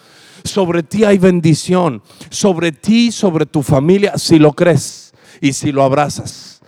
Sobre 0.47 0.81
ti 0.81 1.03
hay 1.03 1.17
bendición, 1.17 2.01
sobre 2.29 2.71
ti, 2.71 3.11
sobre 3.11 3.45
tu 3.45 3.61
familia, 3.61 4.17
si 4.17 4.39
lo 4.39 4.53
crees 4.53 5.13
y 5.41 5.53
si 5.53 5.71
lo 5.71 5.83
abrazas. 5.83 6.61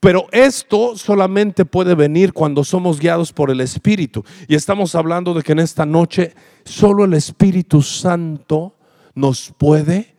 Pero 0.00 0.26
esto 0.32 0.96
solamente 0.96 1.64
puede 1.64 1.94
venir 1.94 2.32
cuando 2.32 2.64
somos 2.64 2.98
guiados 2.98 3.32
por 3.32 3.50
el 3.50 3.60
Espíritu. 3.60 4.24
Y 4.48 4.54
estamos 4.54 4.94
hablando 4.94 5.34
de 5.34 5.42
que 5.42 5.52
en 5.52 5.60
esta 5.60 5.86
noche 5.86 6.34
solo 6.64 7.04
el 7.04 7.14
Espíritu 7.14 7.82
Santo 7.82 8.76
nos 9.14 9.52
puede 9.56 10.16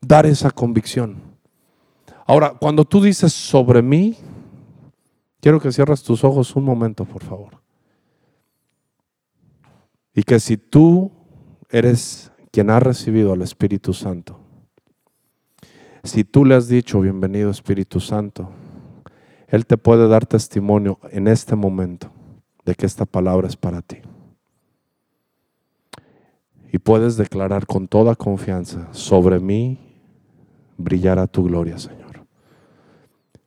dar 0.00 0.26
esa 0.26 0.50
convicción. 0.50 1.16
Ahora, 2.26 2.50
cuando 2.50 2.84
tú 2.84 3.02
dices 3.02 3.32
sobre 3.32 3.82
mí, 3.82 4.16
quiero 5.40 5.60
que 5.60 5.72
cierres 5.72 6.02
tus 6.02 6.22
ojos 6.22 6.54
un 6.54 6.64
momento, 6.64 7.04
por 7.04 7.24
favor. 7.24 7.60
Y 10.14 10.22
que 10.22 10.38
si 10.38 10.56
tú 10.56 11.10
eres 11.72 12.30
quien 12.52 12.70
ha 12.70 12.78
recibido 12.78 13.32
al 13.32 13.42
Espíritu 13.42 13.92
Santo, 13.92 14.38
si 16.04 16.24
tú 16.24 16.44
le 16.44 16.54
has 16.56 16.68
dicho, 16.68 17.00
bienvenido 17.00 17.50
Espíritu 17.50 18.00
Santo, 18.00 18.50
él 19.46 19.66
te 19.66 19.76
puede 19.76 20.08
dar 20.08 20.26
testimonio 20.26 20.98
en 21.10 21.28
este 21.28 21.54
momento 21.54 22.10
de 22.64 22.74
que 22.74 22.86
esta 22.86 23.06
palabra 23.06 23.46
es 23.46 23.56
para 23.56 23.82
ti. 23.82 23.98
Y 26.72 26.78
puedes 26.78 27.16
declarar 27.16 27.66
con 27.66 27.86
toda 27.86 28.16
confianza, 28.16 28.88
sobre 28.92 29.38
mí 29.38 29.78
brillará 30.76 31.26
tu 31.26 31.44
gloria, 31.44 31.78
Señor. 31.78 32.26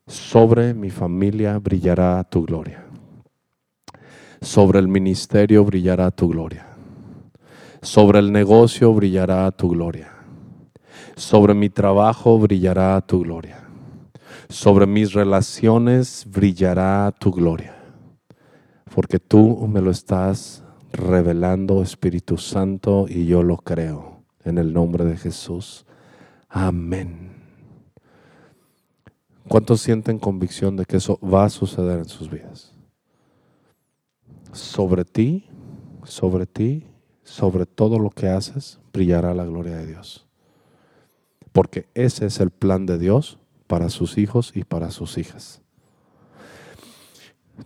Sobre 0.08 0.74
mi 0.74 0.92
familia 0.92 1.58
brillará 1.60 2.24
tu 2.24 2.46
gloria. 2.46 2.86
Sobre 4.42 4.80
el 4.80 4.88
ministerio 4.88 5.66
brillará 5.66 6.10
tu 6.12 6.30
gloria. 6.30 6.65
Sobre 7.86 8.20
el 8.20 8.32
negocio 8.32 8.94
brillará 8.94 9.50
tu 9.52 9.70
gloria. 9.70 10.12
Sobre 11.16 11.54
mi 11.54 11.70
trabajo 11.70 12.38
brillará 12.38 13.00
tu 13.02 13.22
gloria 13.22 13.66
sobre 14.50 14.86
mis 14.86 15.14
relaciones 15.14 16.26
brillará 16.30 17.14
tu 17.18 17.32
gloria, 17.32 17.76
porque 18.94 19.20
tú 19.20 19.68
me 19.68 19.82
lo 19.82 19.92
estás 19.92 20.64
revelando, 20.92 21.82
Espíritu 21.82 22.38
Santo, 22.38 23.06
y 23.10 23.26
yo 23.26 23.44
lo 23.44 23.58
creo. 23.58 24.24
En 24.44 24.60
el 24.60 24.74
nombre 24.74 25.04
de 25.06 25.18
Jesús. 25.18 25.86
Amén. 26.48 27.34
¿Cuántos 29.48 29.82
sienten 29.82 30.20
convicción 30.20 30.76
de 30.76 30.86
que 30.86 30.98
eso 30.98 31.20
va 31.20 31.46
a 31.46 31.50
suceder 31.50 32.00
en 32.00 32.06
sus 32.06 32.30
vidas? 32.30 32.74
Sobre 34.54 35.04
ti, 35.04 35.50
sobre 36.04 36.46
ti, 36.46 36.86
sobre 37.26 37.66
todo 37.66 38.00
lo 38.00 38.10
que 38.10 38.30
haces, 38.30 38.80
brillará 38.94 39.34
la 39.34 39.44
gloria 39.44 39.76
de 39.76 39.88
Dios. 39.88 40.26
Porque 41.52 41.90
ese 41.94 42.26
es 42.26 42.40
el 42.40 42.52
plan 42.52 42.86
de 42.86 42.98
Dios 42.98 43.38
para 43.68 43.90
sus 43.90 44.18
hijos 44.18 44.54
y 44.56 44.64
para 44.64 44.92
sus 44.92 45.18
hijas. 45.18 45.62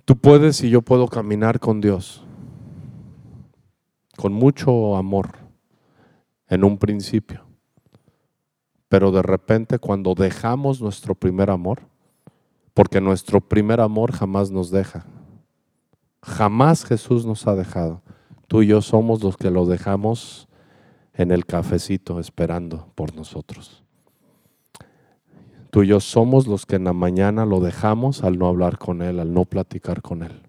Tú 0.06 0.18
puedes 0.18 0.64
y 0.64 0.72
yo 0.72 0.82
puedo 0.82 1.08
caminar 1.08 1.60
con 1.60 1.82
Dios 1.82 2.24
con 4.20 4.34
mucho 4.34 4.98
amor 4.98 5.30
en 6.50 6.66
un 6.66 6.78
principio. 6.78 7.46
Pero 8.90 9.14
de 9.14 9.22
repente 9.22 9.80
cuando 9.80 10.14
dejamos 10.14 10.82
nuestro 10.82 11.16
primer 11.16 11.50
amor, 11.50 11.84
porque 12.74 13.00
nuestro 13.00 13.40
primer 13.40 13.80
amor 13.80 14.12
jamás 14.12 14.52
nos 14.52 14.72
deja, 14.72 15.06
jamás 16.22 16.84
Jesús 16.84 17.26
nos 17.26 17.48
ha 17.48 17.56
dejado. 17.56 18.02
Tú 18.50 18.64
y 18.64 18.68
yo 18.68 18.82
somos 18.82 19.24
los 19.24 19.38
que 19.38 19.52
lo 19.52 19.68
dejamos 19.68 20.48
en 21.14 21.30
el 21.30 21.46
cafecito 21.46 22.20
esperando 22.20 22.88
por 22.96 23.16
nosotros. 23.16 23.84
Tú 25.70 25.84
y 25.84 25.88
yo 25.88 26.00
somos 26.00 26.48
los 26.48 26.66
que 26.66 26.78
en 26.78 26.86
la 26.86 26.94
mañana 26.94 27.46
lo 27.46 27.60
dejamos 27.60 28.24
al 28.24 28.40
no 28.40 28.48
hablar 28.48 28.80
con 28.80 29.04
Él, 29.04 29.20
al 29.20 29.36
no 29.36 29.46
platicar 29.46 30.02
con 30.02 30.24
Él. 30.24 30.42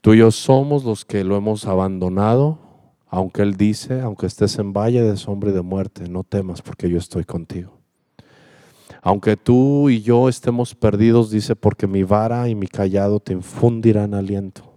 Tú 0.00 0.14
y 0.14 0.18
yo 0.18 0.32
somos 0.32 0.82
los 0.82 1.04
que 1.04 1.22
lo 1.22 1.36
hemos 1.36 1.66
abandonado, 1.66 2.58
aunque 3.06 3.42
Él 3.42 3.56
dice, 3.56 4.00
aunque 4.00 4.26
estés 4.26 4.58
en 4.58 4.72
valle 4.72 5.02
de 5.02 5.16
sombra 5.16 5.50
y 5.50 5.54
de 5.54 5.62
muerte, 5.62 6.08
no 6.08 6.24
temas 6.24 6.62
porque 6.62 6.90
yo 6.90 6.98
estoy 6.98 7.22
contigo. 7.22 7.78
Aunque 9.02 9.36
tú 9.36 9.88
y 9.88 10.02
yo 10.02 10.28
estemos 10.28 10.74
perdidos, 10.74 11.30
dice, 11.30 11.54
porque 11.54 11.86
mi 11.86 12.02
vara 12.02 12.48
y 12.48 12.56
mi 12.56 12.66
callado 12.66 13.20
te 13.20 13.34
infundirán 13.34 14.14
aliento. 14.14 14.71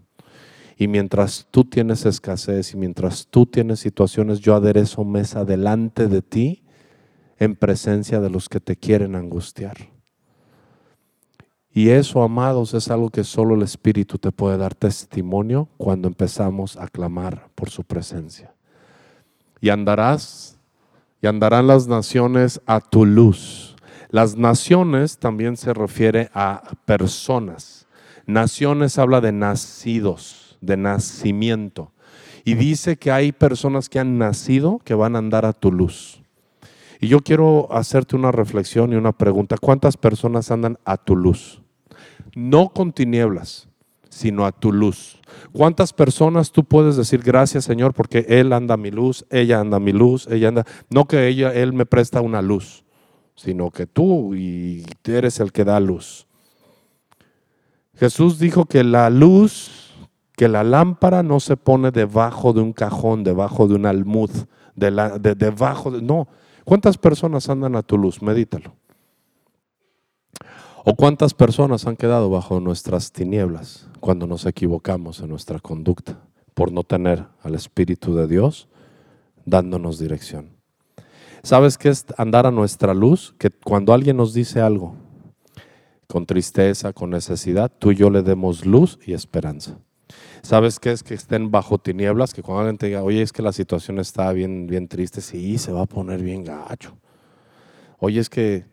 Y 0.78 0.88
mientras 0.88 1.48
tú 1.52 1.64
tienes 1.64 2.06
escasez 2.06 2.74
y 2.74 2.78
mientras 2.78 3.28
tú 3.28 3.46
tienes 3.46 3.80
situaciones, 3.80 4.40
yo 4.40 4.56
aderezo 4.56 5.04
mesa 5.06 5.46
delante 5.46 6.08
de 6.08 6.22
ti 6.22 6.64
en 7.38 7.56
presencia 7.56 8.20
de 8.20 8.30
los 8.30 8.50
que 8.50 8.60
te 8.60 8.76
quieren 8.76 9.16
angustiar. 9.16 9.78
Y 11.72 11.90
eso, 11.90 12.24
amados, 12.24 12.74
es 12.74 12.90
algo 12.90 13.10
que 13.10 13.26
solo 13.26 13.56
el 13.56 13.62
Espíritu 13.62 14.18
te 14.18 14.32
puede 14.32 14.58
dar 14.58 14.74
testimonio 14.76 15.68
cuando 15.78 16.08
empezamos 16.08 16.78
a 16.78 16.88
clamar 16.88 17.50
por 17.54 17.70
su 17.70 17.84
presencia. 17.84 18.54
Y 19.60 19.70
andarás, 19.70 20.58
y 21.22 21.28
andarán 21.28 21.68
las 21.68 21.88
naciones 21.88 22.62
a 22.66 22.80
tu 22.80 23.06
luz. 23.06 23.76
Las 24.10 24.38
naciones 24.38 25.18
también 25.18 25.58
se 25.58 25.74
refiere 25.74 26.30
a 26.34 26.64
personas. 26.86 27.88
Naciones 28.26 28.98
habla 28.98 29.20
de 29.20 29.34
nacidos, 29.34 30.45
de 30.66 30.78
nacimiento. 30.78 31.92
Y 32.44 32.56
dice 32.56 32.98
que 32.98 33.12
hay 33.12 33.32
personas 33.32 33.90
que 33.90 34.00
han 34.00 34.18
nacido 34.18 34.80
que 34.84 34.94
van 34.94 35.16
a 35.16 35.20
andar 35.20 35.46
a 35.46 35.54
tu 35.54 35.72
luz. 35.72 36.22
Y 37.00 37.08
yo 37.08 37.22
quiero 37.22 37.68
hacerte 37.72 38.16
una 38.16 38.32
reflexión 38.32 38.94
y 38.94 38.96
una 38.96 39.12
pregunta. 39.12 39.58
¿Cuántas 39.60 39.98
personas 39.98 40.52
andan 40.52 40.78
a 40.86 40.98
tu 40.98 41.16
luz? 41.16 41.62
No 42.36 42.70
con 42.70 42.94
tinieblas, 42.94 43.68
sino 44.10 44.46
a 44.46 44.52
tu 44.52 44.72
luz. 44.72 45.20
¿Cuántas 45.52 45.92
personas 45.92 46.52
tú 46.52 46.64
puedes 46.64 46.96
decir 46.96 47.22
gracias 47.22 47.66
Señor 47.66 47.94
porque 47.94 48.26
Él 48.30 48.54
anda 48.54 48.76
a 48.76 48.78
mi 48.78 48.92
luz, 48.92 49.26
ella 49.30 49.60
anda 49.60 49.78
a 49.78 49.80
mi 49.80 49.92
luz, 49.92 50.28
ella 50.32 50.50
anda, 50.50 50.66
no 50.90 51.06
que 51.06 51.28
ella, 51.28 51.54
Él 51.54 51.74
me 51.74 51.86
presta 51.86 52.22
una 52.22 52.42
luz, 52.42 52.86
sino 53.36 53.72
que 53.72 53.88
tú 53.88 54.34
y 54.36 54.86
eres 55.04 55.40
el 55.40 55.52
que 55.52 55.66
da 55.66 55.80
luz. 55.80 56.28
Jesús 57.96 58.40
dijo 58.40 58.66
que 58.66 58.84
la 58.84 59.10
luz, 59.10 59.85
que 60.36 60.48
la 60.48 60.64
lámpara 60.64 61.24
no 61.24 61.40
se 61.40 61.58
pone 61.58 61.92
debajo 61.92 62.54
de 62.54 62.62
un 62.62 62.74
cajón, 62.74 63.24
debajo 63.24 63.68
de 63.68 63.76
un 63.76 63.86
almud, 63.86 64.30
de 64.76 65.36
debajo 65.36 65.92
de, 65.92 66.02
no, 66.02 66.28
¿Cuántas 66.66 66.98
personas 66.98 67.48
andan 67.48 67.76
a 67.76 67.84
tu 67.84 67.96
luz? 67.96 68.24
Medítalo. 68.24 68.74
¿O 70.84 70.96
cuántas 70.96 71.36
personas 71.36 71.86
han 71.86 71.96
quedado 71.96 72.30
bajo 72.32 72.60
nuestras 72.60 73.12
tinieblas 73.12 73.88
cuando 74.00 74.26
nos 74.26 74.48
equivocamos 74.48 75.20
en 75.20 75.30
nuestra 75.30 75.60
conducta 75.60 76.20
por 76.56 76.72
no 76.72 76.84
tener 76.84 77.26
al 77.44 77.54
Espíritu 77.54 78.16
de 78.16 78.28
Dios 78.28 78.68
dándonos 79.46 80.00
dirección? 80.00 80.58
¿Sabes 81.44 81.78
qué 81.78 81.90
es 81.90 82.06
andar 82.18 82.48
a 82.48 82.52
nuestra 82.52 82.96
luz? 82.96 83.36
Que 83.38 83.52
cuando 83.52 83.94
alguien 83.94 84.18
nos 84.18 84.34
dice 84.34 84.60
algo 84.60 84.96
con 86.08 86.26
tristeza, 86.26 86.94
con 86.94 87.12
necesidad, 87.12 87.72
tú 87.78 87.92
y 87.92 87.96
yo 87.96 88.10
le 88.10 88.24
demos 88.24 88.66
luz 88.66 88.98
y 89.06 89.14
esperanza. 89.14 89.78
¿Sabes 90.42 90.80
qué 90.80 90.92
es 90.92 91.04
que 91.04 91.14
estén 91.14 91.52
bajo 91.52 91.78
tinieblas? 91.78 92.34
Que 92.34 92.44
cuando 92.44 92.62
alguien 92.62 92.78
te 92.78 92.88
diga, 92.88 93.04
oye, 93.04 93.22
es 93.22 93.32
que 93.32 93.42
la 93.42 93.52
situación 93.52 94.00
está 94.00 94.32
bien, 94.32 94.68
bien 94.68 94.88
triste, 94.88 95.22
sí, 95.22 95.58
se 95.58 95.72
va 95.72 95.82
a 95.82 95.86
poner 95.86 96.22
bien 96.22 96.44
gacho. 96.44 96.96
Oye, 98.00 98.20
es 98.20 98.30
que 98.30 98.66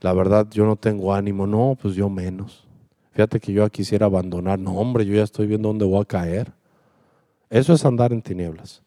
la 0.00 0.12
verdad 0.12 0.46
yo 0.50 0.66
no 0.66 0.76
tengo 0.76 1.14
ánimo, 1.14 1.46
no, 1.46 1.76
pues 1.80 1.94
yo 1.94 2.08
menos. 2.08 2.66
Fíjate 3.12 3.40
que 3.40 3.52
yo 3.52 3.68
quisiera 3.70 4.06
abandonar, 4.06 4.58
no, 4.58 4.72
hombre, 4.72 5.06
yo 5.06 5.14
ya 5.14 5.22
estoy 5.22 5.46
viendo 5.46 5.68
dónde 5.68 5.86
voy 5.86 6.02
a 6.02 6.04
caer. 6.04 6.52
Eso 7.48 7.72
es 7.72 7.84
andar 7.84 8.12
en 8.12 8.20
tinieblas. 8.20 8.82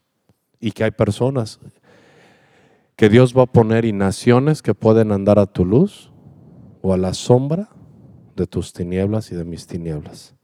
Y 0.59 0.71
que 0.71 0.83
hay 0.83 0.91
personas 0.91 1.59
que 2.95 3.09
Dios 3.09 3.35
va 3.35 3.43
a 3.43 3.47
poner 3.47 3.85
y 3.85 3.93
naciones 3.93 4.61
que 4.61 4.75
pueden 4.75 5.11
andar 5.11 5.39
a 5.39 5.45
tu 5.45 5.65
luz 5.65 6.11
o 6.81 6.93
a 6.93 6.97
la 6.97 7.13
sombra 7.13 7.69
de 8.35 8.45
tus 8.45 8.73
tinieblas 8.73 9.31
y 9.31 9.35
de 9.35 9.45
mis 9.45 9.65
tinieblas. 9.65 10.35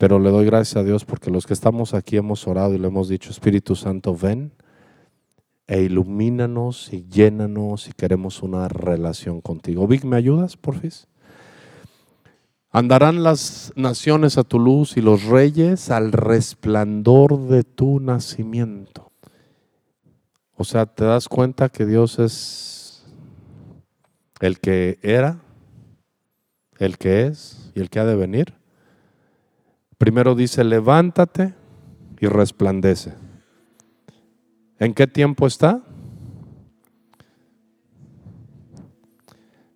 Pero 0.00 0.18
le 0.18 0.30
doy 0.30 0.46
gracias 0.46 0.78
a 0.78 0.82
Dios 0.82 1.04
porque 1.04 1.30
los 1.30 1.46
que 1.46 1.52
estamos 1.52 1.92
aquí 1.92 2.16
hemos 2.16 2.48
orado 2.48 2.72
y 2.72 2.78
le 2.78 2.86
hemos 2.86 3.10
dicho, 3.10 3.28
Espíritu 3.28 3.76
Santo, 3.76 4.16
ven 4.16 4.50
e 5.66 5.82
ilumínanos 5.82 6.90
y 6.90 7.06
llénanos 7.06 7.86
y 7.86 7.92
queremos 7.92 8.42
una 8.42 8.66
relación 8.68 9.42
contigo. 9.42 9.86
Vic, 9.86 10.04
¿me 10.04 10.16
ayudas, 10.16 10.56
porfis? 10.56 11.06
Andarán 12.70 13.22
las 13.22 13.74
naciones 13.76 14.38
a 14.38 14.42
tu 14.42 14.58
luz 14.58 14.96
y 14.96 15.02
los 15.02 15.24
reyes 15.24 15.90
al 15.90 16.12
resplandor 16.12 17.38
de 17.48 17.62
tu 17.62 18.00
nacimiento. 18.00 19.12
O 20.56 20.64
sea, 20.64 20.86
te 20.86 21.04
das 21.04 21.28
cuenta 21.28 21.68
que 21.68 21.84
Dios 21.84 22.18
es 22.18 23.04
el 24.40 24.60
que 24.60 24.98
era, 25.02 25.42
el 26.78 26.96
que 26.96 27.26
es 27.26 27.70
y 27.74 27.80
el 27.80 27.90
que 27.90 28.00
ha 28.00 28.06
de 28.06 28.16
venir. 28.16 28.59
Primero 30.00 30.34
dice, 30.34 30.64
levántate 30.64 31.52
y 32.20 32.26
resplandece. 32.26 33.12
¿En 34.78 34.94
qué 34.94 35.06
tiempo 35.06 35.46
está? 35.46 35.82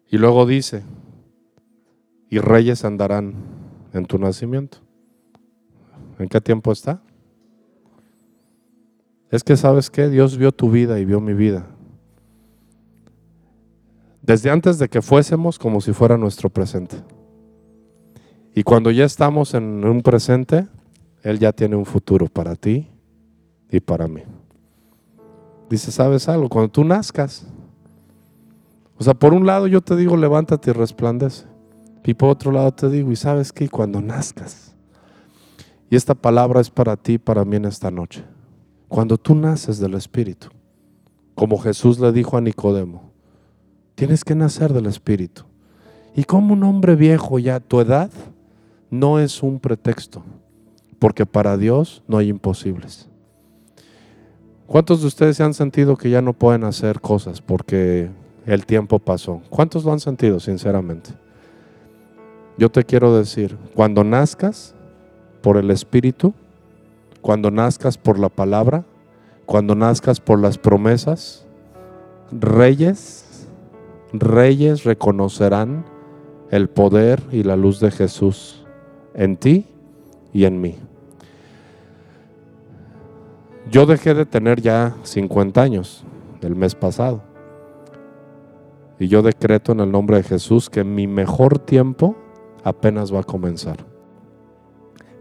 Y 0.09 0.17
luego 0.17 0.47
dice, 0.47 0.83
y 2.31 2.39
reyes 2.39 2.87
andarán 2.87 3.35
en 3.93 4.07
tu 4.07 4.17
nacimiento. 4.17 4.79
¿En 6.19 6.31
qué 6.31 6.41
tiempo 6.41 6.73
está? 6.73 7.03
Es 9.31 9.45
que 9.45 9.59
sabes 9.59 9.91
que 9.91 10.09
Dios 10.09 10.39
vio 10.39 10.53
tu 10.53 10.71
vida 10.71 10.99
y 10.99 11.05
vio 11.05 11.21
mi 11.21 11.35
vida. 11.35 11.67
Desde 14.23 14.49
antes 14.49 14.79
de 14.79 14.89
que 14.89 15.03
fuésemos 15.03 15.59
como 15.59 15.83
si 15.83 15.93
fuera 15.93 16.17
nuestro 16.17 16.49
presente. 16.49 16.97
Y 18.55 18.63
cuando 18.63 18.91
ya 18.91 19.05
estamos 19.05 19.55
en 19.55 19.85
un 19.85 20.03
presente, 20.03 20.69
Él 21.23 21.39
ya 21.39 21.53
tiene 21.53 21.75
un 21.75 21.85
futuro 21.85 22.27
para 22.27 22.55
ti 22.55 22.89
y 23.71 23.81
para 23.81 24.07
mí. 24.07 24.23
Dice, 25.69 25.91
¿sabes 25.91 26.29
algo? 26.29 26.49
Cuando 26.49 26.71
tú 26.71 26.85
nazcas, 26.85 27.47
o 28.97 29.03
sea, 29.03 29.15
por 29.15 29.35
un 29.35 29.45
lado 29.45 29.67
yo 29.67 29.81
te 29.81 29.97
digo, 29.97 30.17
levántate 30.17 30.71
y 30.71 30.73
resplandece. 30.73 31.47
Y 32.05 32.15
por 32.15 32.29
otro 32.29 32.53
lado 32.53 32.71
te 32.73 32.89
digo, 32.89 33.11
¿y 33.11 33.17
sabes 33.17 33.53
qué? 33.53 33.69
Cuando 33.69 34.01
nazcas. 34.01 34.75
Y 35.91 35.97
esta 35.97 36.15
palabra 36.15 36.61
es 36.61 36.71
para 36.71 36.97
ti 36.97 37.19
para 37.19 37.45
mí 37.45 37.57
en 37.57 37.65
esta 37.65 37.91
noche. 37.91 38.25
Cuando 38.89 39.17
tú 39.17 39.35
naces 39.35 39.79
del 39.81 39.95
Espíritu, 39.95 40.49
como 41.35 41.59
Jesús 41.59 41.99
le 41.99 42.13
dijo 42.13 42.37
a 42.37 42.41
Nicodemo, 42.41 43.11
tienes 43.97 44.23
que 44.23 44.35
nacer 44.35 44.73
del 44.73 44.87
Espíritu. 44.87 45.45
Y 46.15 46.25
como 46.25 46.53
un 46.53 46.63
hombre 46.63 46.95
viejo 46.95 47.39
ya 47.41 47.59
tu 47.59 47.81
edad, 47.81 48.11
no 49.01 49.19
es 49.19 49.43
un 49.43 49.59
pretexto, 49.59 50.23
porque 50.99 51.27
para 51.27 51.57
Dios 51.57 52.03
no 52.07 52.19
hay 52.19 52.29
imposibles. 52.29 53.09
¿Cuántos 54.67 55.03
de 55.03 55.09
ustedes 55.09 55.37
se 55.37 55.43
han 55.43 55.53
sentido 55.53 55.97
que 55.97 56.11
ya 56.11 56.23
no 56.23 56.33
pueden 56.33 56.65
hacer 56.65 57.01
cosas 57.01 57.43
porque 57.43 58.09
el 58.47 58.65
tiempo 58.65 58.99
pasó? 58.99 59.43
¿Cuántos 59.51 59.85
lo 59.85 59.93
han 59.93 60.01
sentido, 60.01 60.41
sinceramente? 60.41 61.11
Yo 62.57 62.71
te 62.71 62.85
quiero 62.85 63.17
decir, 63.17 63.59
cuando 63.75 64.05
nazcas 64.05 64.75
por 65.43 65.57
el 65.57 65.71
Espíritu, 65.71 66.33
cuando 67.21 67.51
nazcas 67.51 67.99
por 67.99 68.19
la 68.19 68.29
palabra, 68.29 68.85
cuando 69.45 69.75
nazcas 69.75 70.21
por 70.21 70.41
las 70.41 70.57
promesas, 70.57 71.45
reyes, 72.31 73.49
reyes 74.13 74.85
reconocerán 74.85 75.85
el 76.51 76.69
poder 76.69 77.21
y 77.33 77.43
la 77.43 77.57
luz 77.57 77.81
de 77.81 77.91
Jesús 77.91 78.64
en 79.15 79.37
ti 79.37 79.67
y 80.33 80.45
en 80.45 80.61
mí. 80.61 80.77
Yo 83.71 83.87
dejé 83.87 84.15
de 84.15 84.27
tener 84.27 84.61
ya 84.61 84.95
50 85.03 85.63
años 85.63 86.05
el 86.43 86.55
mes 86.55 86.75
pasado. 86.75 87.23
Y 88.99 89.09
yo 89.09 89.23
decreto 89.23 89.73
en 89.73 89.81
el 89.81 89.91
nombre 89.91 90.19
de 90.19 90.23
Jesús 90.23 90.71
que 90.71 90.85
mi 90.85 91.07
mejor 91.07 91.59
tiempo 91.59 92.15
apenas 92.63 93.13
va 93.13 93.21
a 93.21 93.25
comenzar. 93.25 93.79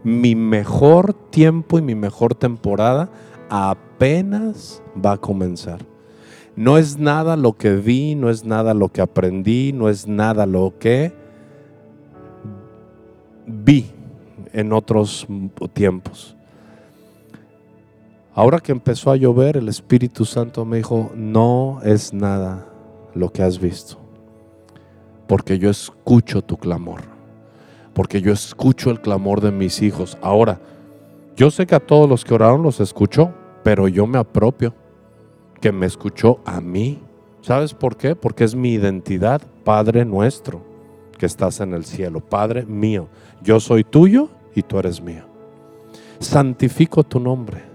Mi 0.02 0.34
mejor 0.34 1.14
tiempo 1.14 1.78
y 1.78 1.82
mi 1.82 1.94
mejor 1.94 2.34
temporada 2.34 3.10
apenas 3.48 4.82
va 5.04 5.12
a 5.12 5.18
comenzar. 5.18 5.80
No 6.56 6.78
es 6.78 6.98
nada 6.98 7.36
lo 7.36 7.54
que 7.54 7.74
vi, 7.74 8.14
no 8.14 8.30
es 8.30 8.44
nada 8.44 8.74
lo 8.74 8.90
que 8.90 9.00
aprendí, 9.00 9.72
no 9.72 9.88
es 9.88 10.06
nada 10.06 10.46
lo 10.46 10.74
que 10.78 11.12
vi 13.46 13.90
en 14.52 14.72
otros 14.72 15.26
tiempos. 15.72 16.36
Ahora 18.34 18.58
que 18.58 18.72
empezó 18.72 19.10
a 19.10 19.16
llover, 19.16 19.56
el 19.56 19.68
Espíritu 19.68 20.24
Santo 20.24 20.64
me 20.64 20.78
dijo, 20.78 21.12
no 21.14 21.80
es 21.84 22.12
nada 22.12 22.66
lo 23.14 23.30
que 23.30 23.42
has 23.42 23.60
visto, 23.60 23.96
porque 25.28 25.58
yo 25.58 25.70
escucho 25.70 26.42
tu 26.42 26.56
clamor, 26.56 27.02
porque 27.92 28.20
yo 28.20 28.32
escucho 28.32 28.90
el 28.90 29.00
clamor 29.00 29.40
de 29.40 29.52
mis 29.52 29.82
hijos. 29.82 30.18
Ahora, 30.20 30.60
yo 31.36 31.50
sé 31.50 31.66
que 31.66 31.76
a 31.76 31.86
todos 31.86 32.08
los 32.08 32.24
que 32.24 32.34
oraron 32.34 32.62
los 32.62 32.80
escuchó, 32.80 33.32
pero 33.62 33.86
yo 33.86 34.06
me 34.06 34.18
apropio 34.18 34.74
que 35.60 35.70
me 35.70 35.86
escuchó 35.86 36.40
a 36.44 36.60
mí. 36.60 37.00
¿Sabes 37.40 37.72
por 37.72 37.96
qué? 37.96 38.16
Porque 38.16 38.44
es 38.44 38.54
mi 38.54 38.72
identidad, 38.72 39.42
Padre 39.64 40.04
nuestro, 40.04 40.60
que 41.14 41.26
estás 41.26 41.60
en 41.60 41.74
el 41.74 41.84
cielo, 41.84 42.20
Padre 42.20 42.64
mío. 42.66 43.08
Yo 43.42 43.60
soy 43.60 43.84
tuyo 43.84 44.28
y 44.54 44.62
tú 44.62 44.78
eres 44.78 45.00
mío. 45.00 45.24
Santifico 46.18 47.02
tu 47.04 47.20
nombre 47.20 47.74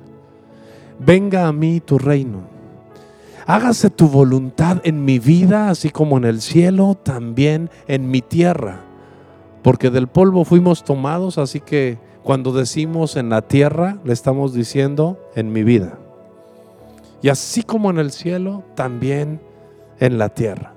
venga 0.99 1.47
a 1.47 1.53
mí 1.53 1.79
tu 1.79 1.97
reino. 1.97 2.41
Hágase 3.47 3.89
tu 3.89 4.07
voluntad 4.07 4.79
en 4.83 5.03
mi 5.03 5.17
vida, 5.17 5.69
así 5.69 5.89
como 5.89 6.17
en 6.17 6.25
el 6.25 6.41
cielo, 6.41 6.95
también 7.01 7.71
en 7.87 8.11
mi 8.11 8.21
tierra. 8.21 8.81
Porque 9.63 9.89
del 9.89 10.07
polvo 10.07 10.45
fuimos 10.45 10.83
tomados, 10.83 11.37
así 11.39 11.59
que 11.59 11.97
cuando 12.21 12.51
decimos 12.51 13.15
en 13.15 13.29
la 13.29 13.41
tierra, 13.41 13.97
le 14.03 14.13
estamos 14.13 14.53
diciendo 14.53 15.17
en 15.35 15.51
mi 15.51 15.63
vida. 15.63 15.97
Y 17.23 17.29
así 17.29 17.63
como 17.63 17.89
en 17.89 17.97
el 17.97 18.11
cielo, 18.11 18.63
también 18.75 19.41
en 19.99 20.19
la 20.19 20.29
tierra. 20.29 20.73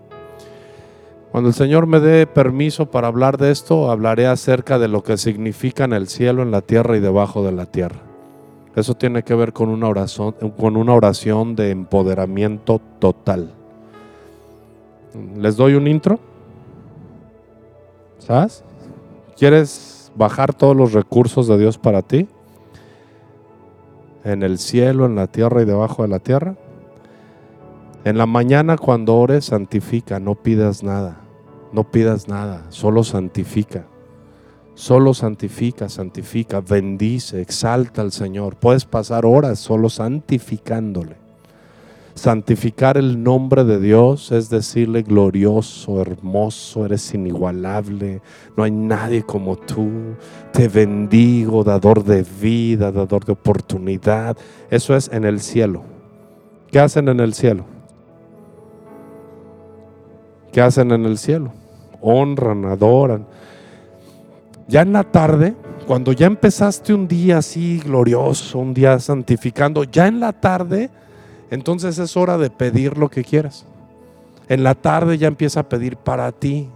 Cuando 1.33 1.49
el 1.49 1.55
Señor 1.55 1.87
me 1.87 1.99
dé 1.99 2.27
permiso 2.27 2.91
para 2.91 3.09
hablar 3.09 3.39
de 3.39 3.51
esto, 3.51 3.91
hablaré 3.91 4.27
acerca 4.27 4.79
de 4.79 4.87
lo 4.87 5.03
que 5.03 5.17
significa 5.17 5.85
en 5.85 5.95
el 5.95 6.07
cielo, 6.07 6.43
en 6.43 6.51
la 6.51 6.61
tierra 6.61 6.95
y 6.95 7.01
debajo 7.01 7.43
de 7.43 7.53
la 7.53 7.65
tierra. 7.65 8.01
Eso 8.77 8.95
tiene 8.95 9.23
que 9.23 9.35
ver 9.35 9.55
con 9.55 9.71
una 9.71 9.89
oración, 9.89 10.35
con 10.59 10.77
una 10.77 10.93
oración 10.93 11.57
de 11.57 11.71
empoderamiento 11.71 12.83
total. 12.99 13.51
¿Les 15.39 15.57
doy 15.57 15.73
un 15.73 15.89
intro? 15.89 16.21
¿Sabes? 18.19 18.63
¿Quieres 19.39 20.13
bajar 20.15 20.53
todos 20.53 20.77
los 20.77 20.93
recursos 20.93 21.49
de 21.49 21.57
Dios 21.57 21.79
para 21.79 22.03
ti? 22.03 22.29
En 24.23 24.43
el 24.43 24.59
cielo, 24.59 25.07
en 25.07 25.15
la 25.15 25.29
tierra 25.29 25.63
y 25.63 25.65
debajo 25.65 26.03
de 26.03 26.09
la 26.09 26.19
tierra. 26.19 26.57
En 28.05 28.19
la 28.19 28.27
mañana 28.27 28.77
cuando 28.77 29.17
ores, 29.17 29.45
santifica, 29.45 30.19
no 30.19 30.35
pidas 30.35 30.83
nada. 30.83 31.21
No 31.73 31.91
pidas 31.91 32.29
nada, 32.29 32.67
solo 32.69 33.05
santifica. 33.05 33.87
Solo 34.75 35.15
santifica, 35.15 35.89
santifica, 35.89 36.61
bendice, 36.61 37.41
exalta 37.41 38.03
al 38.03 38.11
Señor. 38.11 38.57
Puedes 38.57 38.87
pasar 38.87 39.25
horas 39.25 39.61
solo 39.61 39.89
santificándole. 39.89 41.17
Santificar 42.15 42.99
el 42.99 43.23
nombre 43.23 43.65
de 43.65 43.79
Dios 43.79 44.33
es 44.33 44.51
decirle 44.51 45.03
glorioso, 45.03 46.03
hermoso, 46.03 46.85
eres 46.85 47.15
inigualable, 47.15 48.21
no 48.57 48.65
hay 48.65 48.71
nadie 48.71 49.23
como 49.23 49.57
tú. 49.57 49.89
Te 50.53 50.69
bendigo, 50.69 51.65
dador 51.65 52.05
de 52.05 52.25
vida, 52.41 52.91
dador 52.91 53.25
de 53.25 53.33
oportunidad. 53.33 54.37
Eso 54.71 54.95
es 54.97 55.09
en 55.13 55.25
el 55.25 55.41
cielo. 55.41 55.85
¿Qué 56.71 56.81
hacen 56.81 57.09
en 57.09 57.21
el 57.21 57.33
cielo? 57.33 57.65
¿Qué 60.53 60.61
hacen 60.61 60.93
en 60.93 61.07
el 61.07 61.19
cielo? 61.19 61.53
Honran, 62.01 62.67
adoran. 62.67 63.27
Ya 64.69 64.83
en 64.83 64.93
la 64.93 65.03
tarde, 65.05 65.55
cuando 65.87 66.13
ya 66.13 66.27
empezaste 66.27 66.93
un 66.93 67.09
día 67.09 67.39
así 67.39 67.81
glorioso, 67.81 68.59
un 68.59 68.75
día 68.75 68.99
santificando, 68.99 69.85
ya 69.85 70.07
en 70.07 70.21
la 70.21 70.33
tarde, 70.33 70.91
entonces 71.51 71.99
es 71.99 72.17
hora 72.17 72.39
de 72.39 72.51
pedir 72.51 72.99
lo 72.99 73.09
que 73.09 73.25
quieras. 73.25 73.65
En 74.49 74.63
la 74.63 74.75
tarde 74.75 75.17
ya 75.17 75.29
empieza 75.29 75.61
a 75.61 75.69
pedir 75.69 75.97
para 75.97 76.31
ti, 76.33 76.69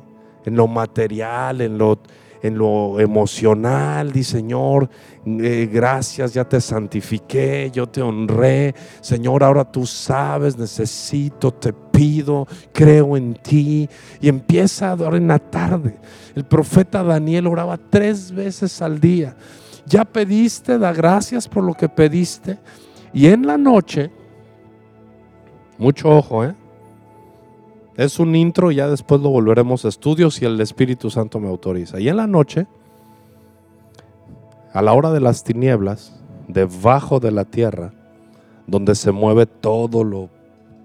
en 0.44 0.56
lo 0.56 0.66
material, 0.66 1.60
en 1.60 1.76
lo 1.76 1.98
en 2.42 2.58
lo 2.58 3.00
emocional, 3.00 4.12
di 4.12 4.22
Señor, 4.22 4.88
eh, 5.26 5.68
gracias, 5.72 6.34
ya 6.34 6.44
te 6.44 6.60
santifiqué, 6.60 7.70
yo 7.72 7.88
te 7.88 8.02
honré, 8.02 8.74
Señor, 9.00 9.42
ahora 9.42 9.64
tú 9.64 9.86
sabes, 9.86 10.56
necesito, 10.56 11.52
te 11.52 11.72
pido, 11.96 12.46
creo 12.72 13.16
en 13.16 13.34
ti. 13.34 13.88
Y 14.20 14.28
empieza 14.28 14.88
a 14.88 14.92
adorar 14.92 15.16
en 15.16 15.28
la 15.28 15.38
tarde. 15.38 15.98
El 16.34 16.44
profeta 16.44 17.02
Daniel 17.02 17.46
oraba 17.46 17.78
tres 17.78 18.30
veces 18.30 18.82
al 18.82 19.00
día. 19.00 19.34
Ya 19.86 20.04
pediste, 20.04 20.78
da 20.78 20.92
gracias 20.92 21.48
por 21.48 21.64
lo 21.64 21.72
que 21.74 21.88
pediste. 21.88 22.58
Y 23.12 23.28
en 23.28 23.46
la 23.46 23.56
noche, 23.56 24.10
mucho 25.78 26.10
ojo, 26.10 26.44
¿eh? 26.44 26.54
Es 27.96 28.18
un 28.18 28.36
intro, 28.36 28.70
ya 28.70 28.88
después 28.88 29.22
lo 29.22 29.30
volveremos 29.30 29.86
a 29.86 29.88
estudios 29.88 30.42
y 30.42 30.44
el 30.44 30.60
Espíritu 30.60 31.08
Santo 31.08 31.40
me 31.40 31.48
autoriza. 31.48 31.98
Y 31.98 32.10
en 32.10 32.18
la 32.18 32.26
noche, 32.26 32.66
a 34.74 34.82
la 34.82 34.92
hora 34.92 35.12
de 35.12 35.20
las 35.20 35.44
tinieblas, 35.44 36.20
debajo 36.46 37.20
de 37.20 37.30
la 37.30 37.46
tierra, 37.46 37.94
donde 38.66 38.94
se 38.94 39.12
mueve 39.12 39.46
todo 39.46 40.04
lo 40.04 40.28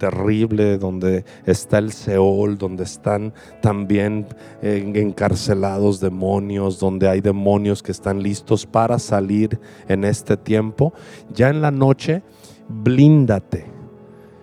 terrible, 0.02 0.80
donde 0.80 1.26
está 1.46 1.78
el 1.78 1.92
Seol, 1.92 2.58
donde 2.58 2.86
están 2.86 3.34
también 3.62 4.26
eh, 4.64 4.92
encarcelados 4.96 6.00
demonios, 6.00 6.80
donde 6.80 7.08
hay 7.08 7.22
demonios 7.22 7.84
que 7.84 7.92
están 7.92 8.24
listos 8.24 8.66
para 8.66 8.98
salir 8.98 9.60
en 9.88 10.04
este 10.04 10.38
tiempo. 10.38 10.92
Ya 11.32 11.50
en 11.50 11.62
la 11.62 11.70
noche, 11.70 12.24
blíndate 12.68 13.66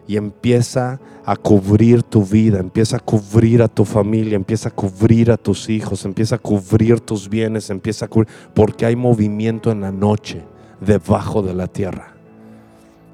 y 0.06 0.16
empieza 0.16 1.00
a 1.26 1.34
cubrir 1.34 2.04
tu 2.04 2.24
vida, 2.24 2.60
empieza 2.60 2.98
a 2.98 3.00
cubrir 3.00 3.60
a 3.60 3.66
tu 3.66 3.84
familia, 3.84 4.36
empieza 4.36 4.68
a 4.68 4.72
cubrir 4.72 5.32
a 5.32 5.36
tus 5.36 5.68
hijos, 5.68 6.04
empieza 6.04 6.36
a 6.36 6.38
cubrir 6.38 7.00
tus 7.00 7.28
bienes, 7.28 7.68
empieza 7.68 8.04
a 8.04 8.08
cubrir, 8.08 8.28
porque 8.54 8.86
hay 8.86 8.94
movimiento 8.94 9.72
en 9.72 9.80
la 9.80 9.90
noche 9.90 10.40
debajo 10.80 11.42
de 11.42 11.52
la 11.52 11.66
tierra. 11.66 12.14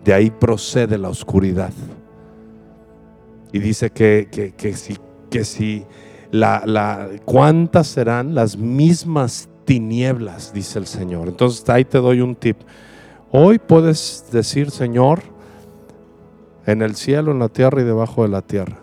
De 0.05 0.13
ahí 0.13 0.29
procede 0.29 0.99
la 0.99 1.09
oscuridad. 1.09 1.73
Y 3.55 3.61
dice 3.61 3.91
que, 3.91 4.53
que, 4.57 4.75
si, 4.75 4.97
que 5.31 5.45
si 5.45 5.85
la, 6.33 6.65
la, 6.67 7.09
¿cuántas 7.25 7.87
serán 7.87 8.35
las 8.35 8.57
mismas 8.57 9.49
tinieblas? 9.65 10.53
Dice 10.53 10.81
el 10.81 10.89
Señor. 10.89 11.29
Entonces 11.29 11.69
ahí 11.69 11.85
te 11.85 11.99
doy 11.99 12.21
un 12.21 12.35
tip. 12.35 12.57
Hoy 13.31 13.61
puedes 13.61 14.27
decir, 14.33 14.73
Señor, 14.73 15.23
en 16.67 16.83
el 16.83 16.97
cielo, 16.97 17.31
en 17.31 17.39
la 17.39 17.49
tierra 17.49 17.81
y 17.81 17.85
debajo 17.85 18.25
de 18.25 18.29
la 18.31 18.43
tierra. 18.43 18.79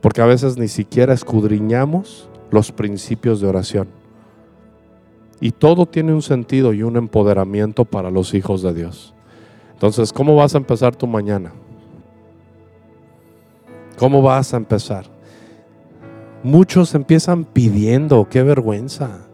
Porque 0.00 0.22
a 0.22 0.26
veces 0.26 0.58
ni 0.58 0.66
siquiera 0.66 1.14
escudriñamos 1.14 2.28
los 2.50 2.72
principios 2.72 3.40
de 3.40 3.46
oración. 3.46 3.86
Y 5.40 5.52
todo 5.52 5.86
tiene 5.86 6.12
un 6.12 6.22
sentido 6.22 6.72
y 6.72 6.82
un 6.82 6.96
empoderamiento 6.96 7.84
para 7.84 8.10
los 8.10 8.34
hijos 8.34 8.62
de 8.62 8.74
Dios. 8.74 9.14
Entonces, 9.74 10.12
¿cómo 10.12 10.34
vas 10.34 10.56
a 10.56 10.58
empezar 10.58 10.96
tu 10.96 11.06
mañana? 11.06 11.52
¿Cómo 14.00 14.22
vas 14.22 14.54
a 14.54 14.56
empezar? 14.56 15.04
Muchos 16.42 16.94
empiezan 16.94 17.44
pidiendo, 17.44 18.26
qué 18.30 18.42
vergüenza. 18.42 19.26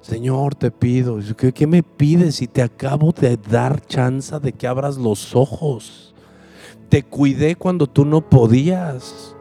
Señor, 0.00 0.56
te 0.56 0.72
pido, 0.72 1.20
¿qué, 1.36 1.66
me 1.68 1.84
pides 1.84 2.34
si 2.34 2.48
te 2.48 2.62
acabo 2.62 3.12
de 3.12 3.36
dar 3.36 3.80
chance 3.86 4.36
de 4.40 4.50
que 4.50 4.66
abras 4.66 4.96
los 4.96 5.36
ojos? 5.36 6.16
Te 6.88 7.04
cuidé 7.04 7.54
cuando 7.54 7.86
tú 7.86 8.04
no 8.04 8.28
podías. 8.28 9.36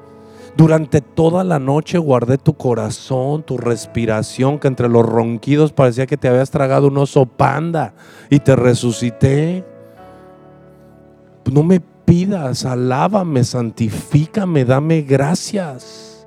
Durante 0.56 1.02
toda 1.02 1.44
la 1.44 1.58
noche 1.58 1.98
guardé 1.98 2.38
tu 2.38 2.54
corazón, 2.54 3.42
tu 3.42 3.58
respiración, 3.58 4.60
que 4.60 4.68
entre 4.68 4.90
los 4.90 5.08
ronquidos 5.08 5.74
parecía 5.74 6.06
que 6.06 6.18
te 6.18 6.28
habías 6.28 6.52
tragado 6.52 6.90
un 6.90 7.00
oso 7.00 7.26
panda 7.26 7.96
y 8.30 8.38
te 8.38 8.56
resucité. 8.56 9.66
No 11.52 11.64
me 11.64 11.82
pidas, 12.10 12.66
alábame, 12.66 13.44
santifícame, 13.44 14.66
dame 14.66 15.04
gracias. 15.04 16.26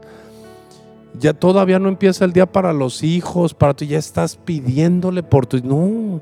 Ya 1.19 1.35
todavía 1.35 1.81
no 1.81 1.89
empieza 1.89 2.25
el 2.25 2.33
día 2.33 2.47
para 2.47 2.73
los 2.73 3.03
hijos, 3.03 3.53
para 3.53 3.75
tú 3.75 3.85
ya 3.85 3.99
estás 3.99 4.37
pidiéndole 4.37 5.25
por 5.25 5.45
tu... 5.45 5.59
No, 5.59 6.21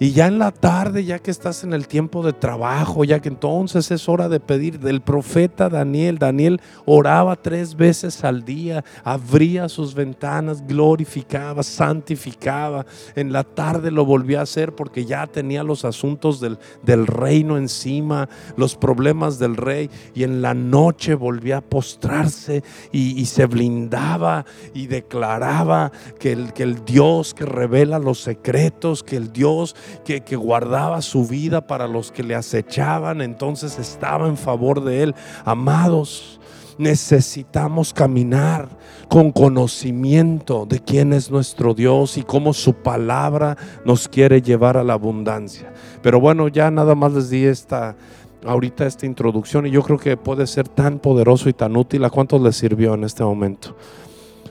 y 0.00 0.12
ya 0.12 0.28
en 0.28 0.38
la 0.38 0.52
tarde, 0.52 1.04
ya 1.04 1.18
que 1.18 1.32
estás 1.32 1.64
en 1.64 1.72
el 1.72 1.88
tiempo 1.88 2.22
de 2.22 2.32
trabajo, 2.32 3.02
ya 3.02 3.18
que 3.20 3.28
entonces 3.28 3.90
es 3.90 4.08
hora 4.08 4.28
de 4.28 4.38
pedir 4.38 4.78
del 4.78 5.00
profeta 5.00 5.68
Daniel. 5.68 6.18
Daniel 6.18 6.60
oraba 6.86 7.34
tres 7.34 7.74
veces 7.74 8.22
al 8.22 8.44
día, 8.44 8.84
abría 9.02 9.68
sus 9.68 9.94
ventanas, 9.94 10.64
glorificaba, 10.64 11.64
santificaba. 11.64 12.86
En 13.16 13.32
la 13.32 13.42
tarde 13.42 13.90
lo 13.90 14.04
volvía 14.04 14.38
a 14.38 14.44
hacer 14.44 14.72
porque 14.72 15.04
ya 15.04 15.26
tenía 15.26 15.64
los 15.64 15.84
asuntos 15.84 16.38
del, 16.38 16.58
del 16.84 17.08
reino 17.08 17.56
encima, 17.56 18.28
los 18.56 18.76
problemas 18.76 19.40
del 19.40 19.56
rey. 19.56 19.90
Y 20.14 20.22
en 20.22 20.42
la 20.42 20.54
noche 20.54 21.16
volvía 21.16 21.56
a 21.56 21.60
postrarse 21.60 22.62
y, 22.92 23.26
se 23.28 23.46
blindaba 23.46 24.46
y 24.74 24.86
declaraba 24.86 25.92
que 26.18 26.32
el, 26.32 26.52
que 26.52 26.62
el 26.62 26.84
Dios 26.84 27.34
que 27.34 27.44
revela 27.44 27.98
los 27.98 28.20
secretos, 28.20 29.02
que 29.02 29.16
el 29.16 29.32
Dios 29.32 29.74
que, 30.04 30.36
guardaba 30.36 31.02
su 31.02 31.26
vida 31.26 31.66
para 31.66 31.86
los 31.86 32.12
que 32.12 32.22
le 32.22 32.34
acechaban, 32.34 33.20
entonces 33.20 33.78
estaba 33.78 34.28
en 34.28 34.36
favor 34.36 34.82
de 34.82 35.02
él. 35.02 35.14
Amados, 35.44 36.40
necesitamos 36.78 37.92
caminar 37.92 38.68
con 39.08 39.32
conocimiento 39.32 40.66
de 40.66 40.80
quién 40.80 41.12
es 41.12 41.30
nuestro 41.30 41.74
Dios 41.74 42.16
y 42.16 42.22
cómo 42.22 42.52
su 42.52 42.74
palabra 42.74 43.56
nos 43.84 44.08
quiere 44.08 44.42
llevar 44.42 44.76
a 44.76 44.84
la 44.84 44.94
abundancia. 44.94 45.72
Pero 46.02 46.20
bueno, 46.20 46.48
ya 46.48 46.70
nada 46.70 46.94
más 46.94 47.12
les 47.12 47.30
di 47.30 47.44
esta 47.44 47.96
ahorita 48.44 48.86
esta 48.86 49.04
introducción 49.04 49.66
y 49.66 49.70
yo 49.70 49.82
creo 49.82 49.98
que 49.98 50.16
puede 50.16 50.46
ser 50.46 50.68
tan 50.68 50.98
poderoso 50.98 51.48
y 51.48 51.52
tan 51.52 51.76
útil. 51.76 52.04
¿A 52.04 52.10
cuántos 52.10 52.40
les 52.40 52.56
sirvió 52.56 52.94
en 52.94 53.04
este 53.04 53.24
momento? 53.24 53.76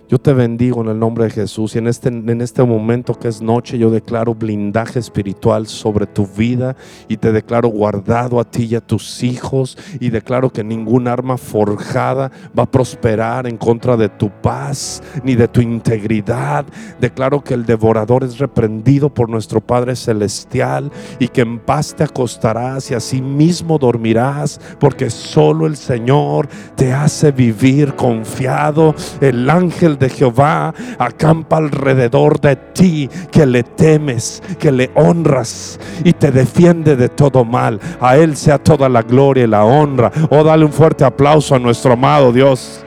Yo 0.10 0.20
te 0.20 0.32
bendigo 0.32 0.82
en 0.82 0.88
el 0.88 1.00
nombre 1.00 1.26
de 1.26 1.32
Jesús 1.32 1.76
y 1.76 1.80
en 1.80 1.88
este, 1.88 2.08
en 2.08 2.40
este 2.40 2.64
momento 2.64 3.14
que 3.14 3.28
es 3.28 3.42
noche 3.42 3.78
yo 3.78 3.90
declaro 3.90 4.34
blindaje 4.34 5.00
espiritual 5.00 5.68
sobre 5.68 6.06
tu 6.06 6.26
vida 6.26 6.78
y 7.10 7.18
te 7.18 7.34
declaro 7.34 7.68
guardado 7.68 8.40
a 8.40 8.46
ti 8.46 8.68
y 8.72 8.76
a 8.76 8.80
tus 8.80 9.22
hijos 9.22 9.78
y 10.00 10.10
declaro 10.10 10.50
que 10.50 10.64
ningún 10.64 11.10
arma 11.10 11.38
forjada 11.38 12.32
va 12.58 12.64
a 12.64 12.72
prosperar 12.72 13.48
en 13.48 13.58
contra 13.58 13.98
de 13.98 14.08
tu 14.08 14.30
paz 14.30 15.04
ni 15.26 15.36
de 15.36 15.50
tu 15.50 15.60
integridad. 15.60 16.66
Declaro 17.02 17.44
que 17.44 17.56
el 17.56 17.66
devorador 17.66 18.24
es 18.24 18.38
reprendido 18.38 19.14
por 19.14 19.28
nuestro 19.30 19.60
Padre 19.60 19.98
Celestial 19.98 20.90
y 21.20 21.28
que 21.28 21.42
en 21.42 21.60
paz 21.60 21.94
te 21.94 22.06
acostarás 22.06 22.92
y 22.92 22.94
así 22.94 23.22
mismo 23.22 23.78
dormirás 23.78 24.62
porque 24.80 25.10
solo 25.10 25.68
el 25.68 25.76
Señor 25.76 26.48
te 26.78 26.94
hace 26.94 27.34
vivir 27.34 27.94
confiado. 27.96 28.96
El 29.20 29.50
ángel 29.50 29.97
de 29.98 30.10
Jehová 30.10 30.74
acampa 30.98 31.58
alrededor 31.58 32.40
de 32.40 32.56
ti, 32.56 33.10
que 33.32 33.46
le 33.46 33.64
temes, 33.64 34.42
que 34.60 34.72
le 34.72 34.92
honras 34.96 35.80
y 36.04 36.14
te 36.14 36.32
defiende 36.32 36.96
de 36.96 37.10
todo 37.10 37.44
mal. 37.44 37.80
A 38.00 38.18
Él 38.18 38.36
sea 38.36 38.58
toda 38.58 38.90
la 38.90 39.02
gloria 39.02 39.44
y 39.44 39.48
la 39.48 39.64
honra. 39.66 40.12
Oh, 40.30 40.44
dale 40.44 40.66
un 40.66 40.74
fuerte 40.74 41.04
aplauso 41.04 41.56
a 41.56 41.60
nuestro 41.60 41.94
amado 41.94 42.32
Dios. 42.32 42.84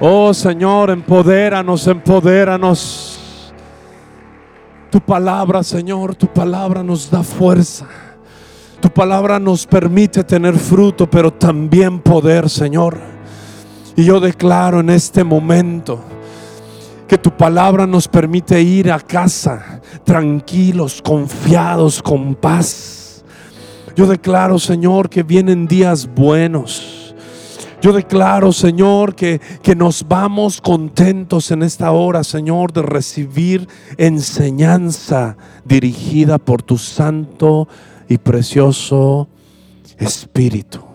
Oh 0.00 0.34
Señor, 0.34 0.90
empodéranos, 0.90 1.86
empodéranos. 1.86 3.52
Tu 4.90 5.00
palabra, 5.00 5.62
Señor, 5.62 6.14
tu 6.14 6.26
palabra 6.26 6.82
nos 6.82 7.10
da 7.10 7.22
fuerza. 7.22 7.86
Tu 8.80 8.90
palabra 8.90 9.38
nos 9.38 9.64
permite 9.64 10.24
tener 10.24 10.58
fruto, 10.58 11.08
pero 11.08 11.32
también 11.32 12.00
poder, 12.00 12.50
Señor. 12.50 13.11
Y 13.96 14.04
yo 14.04 14.20
declaro 14.20 14.80
en 14.80 14.90
este 14.90 15.22
momento 15.24 16.00
que 17.06 17.18
tu 17.18 17.30
palabra 17.30 17.86
nos 17.86 18.08
permite 18.08 18.62
ir 18.62 18.90
a 18.90 18.98
casa 18.98 19.82
tranquilos, 20.04 21.02
confiados, 21.02 22.02
con 22.02 22.34
paz. 22.34 23.22
Yo 23.94 24.06
declaro, 24.06 24.58
Señor, 24.58 25.10
que 25.10 25.22
vienen 25.22 25.66
días 25.66 26.08
buenos. 26.14 27.14
Yo 27.82 27.92
declaro, 27.92 28.52
Señor, 28.52 29.14
que, 29.14 29.40
que 29.62 29.74
nos 29.74 30.06
vamos 30.08 30.60
contentos 30.60 31.50
en 31.50 31.62
esta 31.62 31.90
hora, 31.90 32.24
Señor, 32.24 32.72
de 32.72 32.82
recibir 32.82 33.68
enseñanza 33.98 35.36
dirigida 35.64 36.38
por 36.38 36.62
tu 36.62 36.78
santo 36.78 37.68
y 38.08 38.18
precioso 38.18 39.28
Espíritu. 39.98 40.91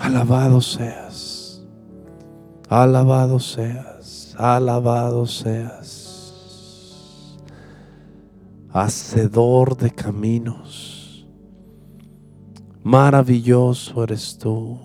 Alabado 0.00 0.62
seas, 0.62 1.62
alabado 2.70 3.38
seas, 3.38 4.34
alabado 4.38 5.26
seas, 5.26 6.16
hacedor 8.72 9.76
de 9.76 9.90
caminos, 9.90 11.26
maravilloso 12.82 14.02
eres 14.02 14.38
tú, 14.38 14.78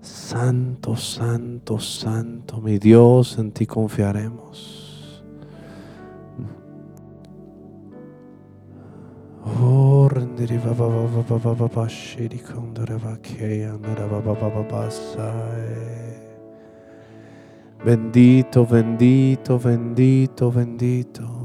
santo, 0.00 0.96
santo, 0.96 1.78
santo, 1.78 2.58
mi 2.58 2.78
Dios, 2.78 3.36
en 3.36 3.52
ti 3.52 3.66
confiaremos. 3.66 4.81
Oh, 9.44 10.06
rendere 10.08 10.56
va 10.58 10.72
va 10.72 10.86
va 10.86 11.06
va 11.06 11.54
va 11.54 11.66
Bendito, 17.84 18.64
bendito, 18.64 19.58
bendito, 19.58 20.50
bendito. 20.50 21.41